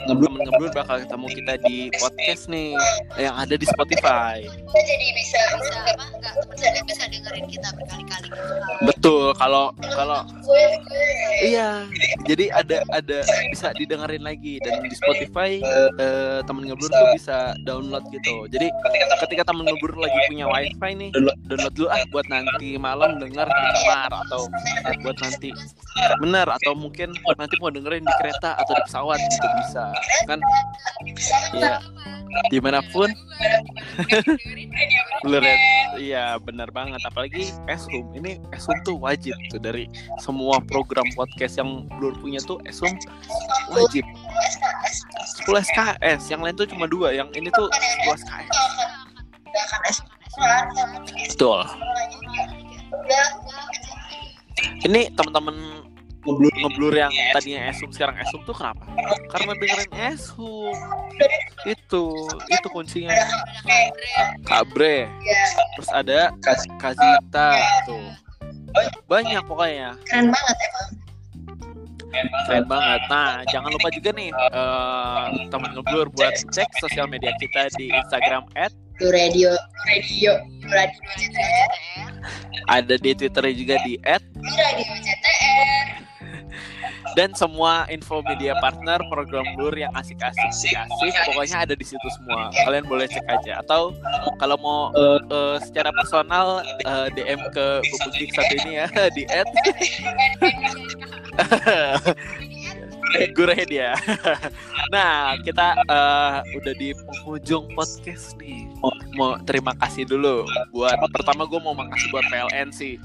ngeblur. 0.07 0.29
Temen 0.33 0.41
ngeblur 0.49 0.71
bakal 0.75 0.97
ketemu 1.03 1.27
kita 1.41 1.55
di 1.67 1.77
podcast 1.99 2.43
nih 2.49 2.71
yang 3.19 3.35
ada 3.37 3.55
di 3.55 3.67
Spotify. 3.67 4.37
Kita 4.47 4.81
jadi 4.87 5.07
bisa 5.15 5.41
bisa 5.59 5.77
apa? 5.83 6.05
Enggak 6.13 6.35
teman-teman 6.39 6.85
bisa 6.87 7.05
dengerin 7.11 7.47
kita 7.51 7.69
berkali-kali 7.75 8.29
gitu. 8.31 8.55
Betul 8.87 9.25
kalau 9.39 9.75
kalau 9.95 10.21
Iya, 11.43 11.91
jadi 12.23 12.55
ada 12.55 12.87
ada 12.95 13.19
bisa 13.51 13.75
didengerin 13.75 14.23
lagi. 14.23 14.63
Dan 14.63 14.87
di 14.87 14.95
Spotify 14.95 15.59
eh, 15.99 16.39
temen 16.47 16.71
ngeblur 16.71 16.87
tuh 16.87 17.09
bisa 17.19 17.59
download 17.67 18.07
gitu. 18.15 18.47
Jadi 18.47 18.71
ketika 19.27 19.43
temen 19.51 19.67
ngeblur 19.67 19.99
lagi 19.99 20.19
punya 20.31 20.47
wifi 20.47 20.91
nih, 20.95 21.11
download 21.51 21.75
dulu 21.75 21.89
ah 21.91 22.03
buat 22.15 22.27
nanti 22.31 22.79
malam 22.79 23.19
denger 23.19 23.47
di 23.51 23.69
kamar 23.83 24.11
atau 24.29 24.47
buat 25.03 25.19
nanti 25.19 25.51
bener 26.23 26.49
atau 26.49 26.73
mungkin 26.73 27.13
nanti 27.37 27.55
mau 27.61 27.69
dengerin 27.69 28.05
di 28.05 28.15
kereta 28.21 28.57
atau 28.57 28.73
di 28.73 28.83
pesawat 28.89 29.19
juga 29.19 29.49
bisa 29.61 29.72
kan? 30.29 30.41
Iya, 31.57 31.81
di 32.49 32.59
mana 32.61 32.81
pun. 32.93 33.11
Blur 35.25 35.45
ya. 35.45 35.57
Iya. 35.97 36.25
Benar 36.41 36.73
banget. 36.73 37.01
Apalagi 37.05 37.53
Esum. 37.69 38.09
Ini 38.17 38.41
Esum 38.57 38.75
tuh 38.83 38.97
wajib 38.97 39.37
tuh. 39.53 39.61
Dari 39.61 39.87
semua 40.19 40.59
program 40.65 41.05
podcast 41.15 41.61
yang 41.61 41.85
Blur 42.01 42.17
punya 42.19 42.41
tuh 42.43 42.59
Esum 42.65 42.91
wajib. 43.73 44.05
10 45.43 45.49
SKS 45.49 46.33
yang 46.33 46.41
lain 46.41 46.57
tuh 46.57 46.67
cuma 46.67 46.89
dua. 46.89 47.13
Yang 47.13 47.33
ini 47.37 47.49
tuh 47.53 47.69
10 48.07 48.21
SKS 48.21 48.83
betul. 51.43 51.61
Ini 54.87 55.11
teman-teman 55.19 55.57
ngeblur 56.23 56.55
ngeblur 56.55 56.95
yang 56.95 57.13
tadinya 57.35 57.67
Esum 57.71 57.91
sekarang 57.91 58.15
Esum 58.23 58.41
tuh 58.47 58.55
kenapa? 58.55 58.87
Karena 59.31 59.53
dengerin 59.59 59.93
Esum. 60.15 60.75
Itu 61.67 62.15
itu 62.51 62.67
kuncinya. 62.71 63.15
Kabre. 64.47 65.11
Ya 65.23 65.43
terus 65.79 65.91
ada 65.91 66.19
kasih 66.43 66.71
Kazita 66.79 67.51
tuh. 67.87 68.07
Banyak 69.11 69.43
pokoknya. 69.45 69.99
Keren 70.07 70.31
banget 70.31 70.57
emang. 70.63 70.89
Keren 72.47 72.65
banget. 72.69 73.01
Nah, 73.09 73.41
jangan 73.51 73.71
lupa 73.73 73.89
juga 73.91 74.11
nih 74.15 74.31
eh 74.31 75.25
teman 75.51 75.71
ngeblur 75.75 76.07
buat 76.15 76.35
cek 76.55 76.69
sosial 76.81 77.11
media 77.11 77.35
kita 77.43 77.69
di 77.75 77.91
Instagram 77.91 78.47
Blue 79.01 79.11
radio 79.11 79.51
radio 79.89 80.39
radio 80.71 81.01
ada 82.71 82.95
di 83.01 83.11
Twitter 83.19 83.45
juga 83.57 83.81
di 83.83 83.99
Blue 83.99 84.55
radio 84.55 84.95
CTR 85.01 86.12
dan 87.15 87.37
semua 87.37 87.85
info 87.93 88.25
media 88.25 88.57
partner 88.61 89.01
program 89.13 89.45
Blur 89.57 89.75
yang 89.77 89.93
asik-asik 89.93 90.53
asik. 90.53 90.77
pokoknya 91.29 91.69
ada 91.69 91.75
di 91.77 91.85
situ 91.85 92.09
semua. 92.17 92.49
Kalian 92.65 92.85
boleh 92.89 93.07
cek 93.09 93.25
aja. 93.29 93.61
Atau 93.61 93.93
kalau 94.41 94.57
mau 94.61 94.91
eh, 94.97 95.57
secara 95.61 95.93
personal 95.93 96.65
eh, 96.85 97.09
DM 97.13 97.41
ke 97.53 97.67
Bubuk 97.83 98.31
satu 98.33 98.55
ini 98.65 98.73
ya 98.81 98.87
di 99.17 99.25
at 99.29 99.49
Gure 103.37 103.59
dia. 103.69 103.93
nah, 104.95 105.37
kita 105.41 105.77
eh, 105.87 106.37
udah 106.57 106.75
di 106.77 106.93
penghujung 106.97 107.71
podcast 107.77 108.37
nih. 108.41 108.69
Mau, 108.81 108.93
mau 109.17 109.31
terima 109.45 109.73
kasih 109.79 110.09
dulu 110.09 110.45
buat 110.73 110.97
pertama 111.13 111.47
gue 111.47 111.61
mau 111.61 111.77
makasih 111.77 112.09
buat 112.11 112.25
PLN 112.29 112.69
sih. 112.73 112.97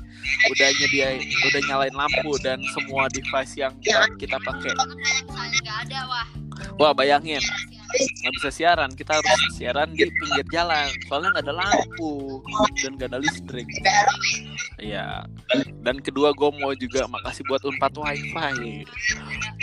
Udah 0.51 0.67
nyediain, 0.81 1.21
udah 1.21 1.61
nyalain 1.69 1.95
lampu 1.95 2.35
dan 2.41 2.59
semua 2.75 3.07
device 3.11 3.53
yang 3.55 3.73
kita 4.17 4.37
pakai. 4.41 4.73
Wah, 6.77 6.93
bayangin 6.93 7.41
nggak 7.95 8.33
bisa 8.41 8.49
siaran, 8.51 8.91
kita 8.93 9.17
harus 9.17 9.31
siaran 9.55 9.93
di 9.95 10.07
pinggir 10.07 10.45
jalan. 10.51 10.87
Soalnya 11.07 11.37
nggak 11.37 11.45
ada 11.47 11.55
lampu 11.55 12.41
dan 12.83 12.91
nggak 12.99 13.09
ada 13.13 13.19
listrik. 13.23 13.67
Iya. 14.77 15.25
Dan 15.81 16.03
kedua 16.03 16.35
gue 16.35 16.49
mau 16.59 16.75
juga 16.75 17.07
makasih 17.07 17.43
buat 17.47 17.63
Unpad 17.63 17.93
WiFi. 17.97 18.85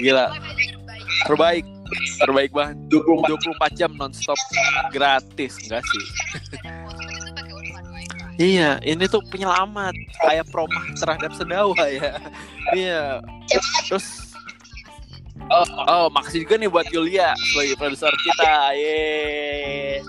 Gila, 0.00 0.32
terbaik, 1.28 1.66
terbaik 2.18 2.50
banget. 2.50 2.76
24 2.90 3.78
jam 3.78 3.90
nonstop 3.94 4.38
gratis 4.90 5.60
enggak 5.68 5.84
sih? 5.84 6.06
Iya, 8.34 8.82
ini 8.82 9.06
tuh 9.06 9.22
penyelamat 9.30 9.94
kayak 10.26 10.50
promah 10.50 10.90
terhadap 10.98 11.30
sendawa 11.38 11.78
ya. 11.86 12.18
Iya. 12.74 13.22
Terus 13.86 14.23
Oh, 15.52 15.66
oh, 15.84 16.06
makasih 16.08 16.48
juga 16.48 16.56
nih 16.56 16.70
buat 16.72 16.88
Yulia 16.88 17.36
sebagai 17.52 17.76
produser 17.76 18.12
kita. 18.24 18.52
Yeay. 18.72 20.00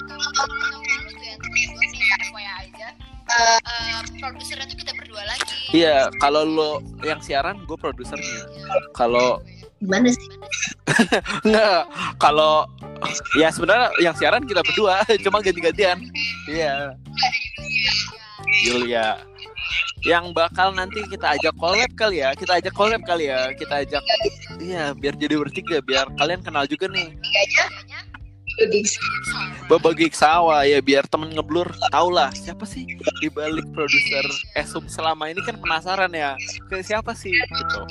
produsernya 4.26 4.65
tuh 4.65 4.78
kita 4.80 4.93
berdua 4.98 5.21
lagi 5.28 5.54
Iya, 5.76 6.10
kalau 6.17 6.41
lo 6.45 6.71
yang 7.04 7.19
siaran, 7.19 7.62
gue 7.67 7.78
produsernya. 7.78 8.48
Kalau 8.95 9.43
gimana 9.84 10.08
sih 10.08 10.24
Enggak, 11.45 11.91
kalau 12.17 12.63
ya 13.36 13.52
sebenarnya 13.52 13.91
yang 14.00 14.15
siaran 14.15 14.48
kita 14.48 14.63
berdua, 14.63 15.04
cuma 15.26 15.43
ganti-gantian. 15.43 16.00
Iya. 16.48 16.95
Yulia. 18.65 19.19
Yang 20.05 20.37
bakal 20.37 20.77
nanti 20.77 21.01
kita 21.09 21.33
ajak 21.33 21.53
collab 21.57 21.91
kali 21.97 22.21
ya, 22.21 22.37
kita 22.37 22.61
ajak 22.61 22.73
collab 22.77 23.01
kali 23.03 23.25
ya, 23.33 23.49
kita 23.57 23.81
ajak 23.81 24.01
iya 24.61 24.93
biar 24.93 25.17
jadi 25.17 25.35
bertiga, 25.41 25.81
biar 25.81 26.05
kalian 26.21 26.45
kenal 26.45 26.69
juga 26.69 26.85
nih. 26.93 27.09
Berbagi 29.67 30.07
sawah 30.13 30.63
ya 30.63 30.79
biar 30.79 31.03
temen 31.09 31.33
ngeblur 31.33 31.67
tau 31.91 32.07
lah 32.07 32.31
siapa 32.31 32.63
sih 32.63 32.87
di 33.19 33.27
balik 33.27 33.67
produser 33.75 34.23
Esum 34.55 34.87
selama 34.87 35.27
ini 35.27 35.43
kan 35.43 35.59
penasaran 35.59 36.13
ya 36.15 36.39
ke 36.69 36.79
siapa 36.79 37.11
sih 37.11 37.33
gitu. 37.33 37.81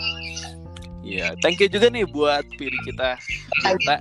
Iya, 1.04 1.36
thank 1.44 1.60
you 1.60 1.68
juga 1.68 1.92
nih 1.92 2.08
buat 2.08 2.48
Piri 2.56 2.80
kita 2.88 3.20
kita 3.60 3.96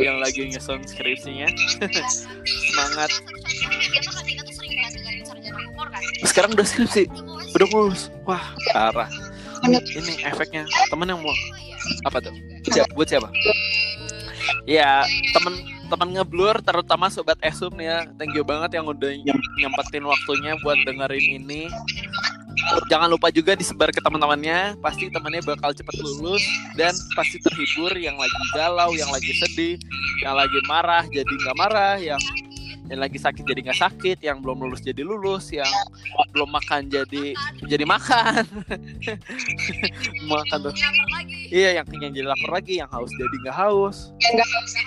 yang 0.00 0.16
lagi 0.16 0.48
nyusun 0.48 0.80
skripsinya. 0.88 1.44
Semangat. 2.72 3.10
Sekarang 6.22 6.54
udah 6.54 6.66
skripsi, 6.66 7.10
udah 7.54 7.66
lulus. 7.74 8.08
Wah, 8.24 8.54
parah. 8.72 9.10
Ini 9.62 10.26
efeknya 10.26 10.66
temen 10.90 11.06
yang 11.06 11.22
mau 11.22 11.34
apa 12.06 12.18
tuh? 12.18 12.34
Siapa? 12.66 12.90
Buat 12.94 13.08
siapa? 13.10 13.28
Ya, 14.66 15.06
temen 15.34 15.54
temen 15.86 16.08
ngeblur 16.16 16.58
terutama 16.62 17.12
sobat 17.12 17.38
Esum 17.42 17.74
ya. 17.78 18.06
Thank 18.18 18.34
you 18.34 18.42
banget 18.42 18.80
yang 18.80 18.88
udah 18.88 19.12
nyem- 19.12 19.50
nyempetin 19.58 20.02
waktunya 20.06 20.58
buat 20.62 20.78
dengerin 20.86 21.42
ini. 21.42 21.70
Jangan 22.88 23.10
lupa 23.10 23.28
juga 23.28 23.58
disebar 23.58 23.90
ke 23.90 24.00
teman-temannya. 24.00 24.78
Pasti 24.78 25.10
temannya 25.10 25.42
bakal 25.42 25.74
cepet 25.74 25.96
lulus 26.00 26.42
dan 26.78 26.94
pasti 27.18 27.42
terhibur 27.42 27.92
yang 27.98 28.14
lagi 28.16 28.42
galau, 28.54 28.94
yang 28.94 29.10
lagi 29.10 29.32
sedih, 29.36 29.76
yang 30.22 30.34
lagi 30.38 30.58
marah 30.70 31.04
jadi 31.10 31.28
nggak 31.28 31.56
marah, 31.58 31.96
yang 31.98 32.20
yang 32.92 33.00
lagi 33.00 33.16
sakit 33.16 33.48
jadi 33.48 33.60
nggak 33.64 33.80
sakit, 33.80 34.18
yang 34.20 34.44
belum 34.44 34.68
lulus 34.68 34.84
jadi 34.84 35.00
lulus, 35.00 35.48
yang 35.48 35.72
belum 36.36 36.52
makan 36.52 36.92
jadi 36.92 37.32
jadi 37.64 37.84
makan. 37.88 38.44
makan 40.32 40.58
tuh. 40.68 40.74
Iya, 41.48 41.80
yang 41.80 41.88
kenyang 41.88 42.12
jadi 42.12 42.28
lapar 42.28 42.60
lagi, 42.60 42.84
yang 42.84 42.92
haus 42.92 43.08
jadi 43.16 43.36
nggak 43.48 43.56
haus. 43.56 44.12
yang 44.20 44.36
nggak 44.36 44.60
usah 44.60 44.82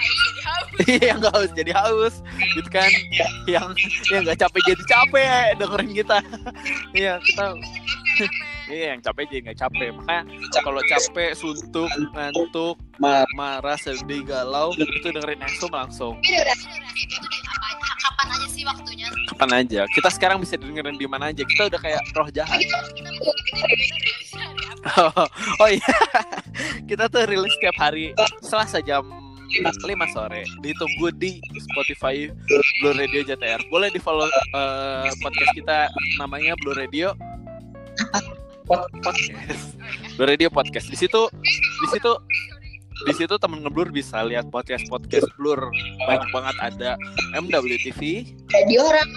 Iya, 0.86 1.04
yang 1.10 1.18
nggak 1.18 1.34
haus 1.34 1.52
jadi 1.58 1.72
haus, 1.74 2.16
gitu 2.54 2.70
kan? 2.70 2.92
Yang 3.50 3.70
yang 4.14 4.22
nggak 4.22 4.38
capek 4.38 4.62
jadi 4.70 4.84
capek 4.86 5.46
dengerin 5.58 5.92
kita. 5.98 6.18
Iya, 6.94 7.18
kita. 7.26 7.58
Iya, 8.70 8.86
yang 8.94 9.02
capek 9.02 9.24
jadi 9.34 9.42
nggak 9.50 9.60
capek. 9.66 9.90
Makanya 9.98 10.24
kalau 10.62 10.82
capek, 10.86 11.34
suntuk, 11.34 11.90
ngantuk, 12.14 12.78
Mar 12.96 13.28
marah, 13.36 13.76
sedih, 13.76 14.24
galau, 14.24 14.72
itu 14.78 15.10
dengerin 15.12 15.44
Exum 15.44 15.72
langsung. 15.74 16.16
Aja 18.36 18.44
kapan 18.44 18.44
aja 18.44 18.48
sih 18.52 18.64
waktunya? 18.68 19.08
Kapan 19.32 19.50
aja. 19.64 19.82
Kita 19.92 20.10
sekarang 20.12 20.38
bisa 20.44 20.56
dengerin 20.60 20.98
di 21.00 21.08
mana 21.08 21.32
aja. 21.32 21.44
Kita 21.48 21.72
udah 21.72 21.80
kayak 21.80 22.02
roh 22.16 22.30
jahat. 22.32 22.60
Oh, 25.00 25.26
oh 25.64 25.70
iya. 25.70 25.94
Kita 26.86 27.08
tuh 27.10 27.26
rilis 27.26 27.52
setiap 27.58 27.76
hari 27.80 28.12
Selasa 28.44 28.84
jam 28.84 29.08
5 29.56 29.80
sore. 30.12 30.44
Ditunggu 30.60 31.08
di 31.16 31.40
Spotify 31.72 32.28
Blue 32.84 32.96
Radio 32.96 33.24
JTR. 33.24 33.62
Boleh 33.72 33.90
di 33.90 34.00
follow 34.04 34.28
eh, 34.28 35.10
podcast 35.24 35.52
kita 35.56 35.88
namanya 36.20 36.54
Blue 36.60 36.76
Radio 36.76 37.16
Podcast. 38.68 39.78
Blue 40.18 40.28
Radio 40.28 40.50
Podcast. 40.52 40.92
Di 40.92 40.98
situ 40.98 41.30
di 41.56 41.88
situ 41.94 42.12
di 43.06 43.14
situ 43.14 43.38
temen 43.38 43.62
ngeblur 43.62 43.94
bisa 43.94 44.26
lihat 44.26 44.50
podcast 44.50 44.90
podcast 44.90 45.30
blur. 45.38 45.70
Banyak 46.10 46.30
banget 46.34 46.56
ada 46.62 46.92
MWTV 47.38 48.02
radio 48.50 48.82
orang. 48.90 49.10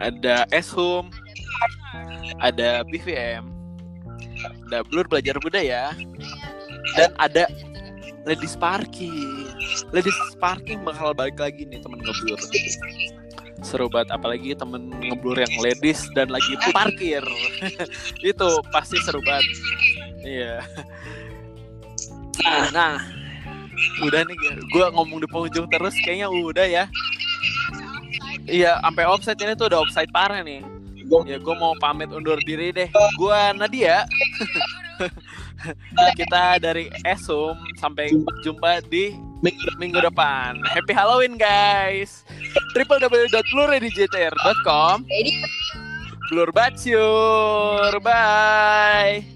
ada 0.00 0.48
Eshum 0.48 1.12
ada 2.40 2.82
BVM 2.88 3.44
ada 4.68 4.80
blur 4.88 5.04
belajar 5.06 5.36
budaya. 5.40 5.92
Dan 6.96 7.12
ada- 7.20 7.52
Ladies 8.24 8.56
Parking 8.56 9.44
Ladies 9.92 10.16
Parking 10.40 10.80
bakal 10.80 11.12
balik 11.12 11.36
lagi 11.36 11.68
nih 11.68 11.84
temen 11.84 12.00
ngeblur. 12.00 12.40
Seru 13.60 13.84
banget 13.92 14.16
apalagi 14.16 14.56
temen 14.56 14.88
ngeblur 14.96 15.36
yang 15.36 15.52
ladies 15.60 16.08
dan 16.16 16.32
lagi 16.32 16.56
parkir. 16.72 17.20
Itu 18.24 18.64
pasti 18.72 18.96
seru 19.04 19.20
banget. 19.28 19.44
Iya 20.24 20.64
nah 22.72 22.96
udah 24.02 24.26
nih 24.26 24.34
gue 24.70 24.86
ngomong 24.94 25.20
di 25.22 25.26
penghujung 25.28 25.68
terus 25.70 25.94
kayaknya 26.02 26.28
udah 26.30 26.66
ya. 26.66 26.88
Iya 28.44 28.76
sampai 28.84 29.04
offside 29.08 29.40
ini 29.40 29.56
tuh 29.56 29.66
udah 29.72 29.80
offside 29.82 30.12
parah 30.14 30.42
nih. 30.44 30.62
Ya 31.28 31.38
gue 31.38 31.54
mau 31.56 31.74
pamit 31.82 32.08
undur 32.10 32.38
diri 32.44 32.72
deh. 32.72 32.88
Gue 33.18 33.52
Nadia. 33.56 34.04
Kita 36.18 36.58
dari 36.60 36.90
Esum 37.08 37.56
sampai 37.80 38.12
jumpa 38.44 38.80
di 38.92 39.16
minggu 39.80 40.00
depan. 40.00 40.60
Happy 40.64 40.92
Halloween 40.92 41.38
guys. 41.40 42.24
www.bluredijtr.com 42.74 45.04
jadi 45.06 45.32
Blur 46.32 46.48
Batsur 46.56 48.00
bye 48.00 49.33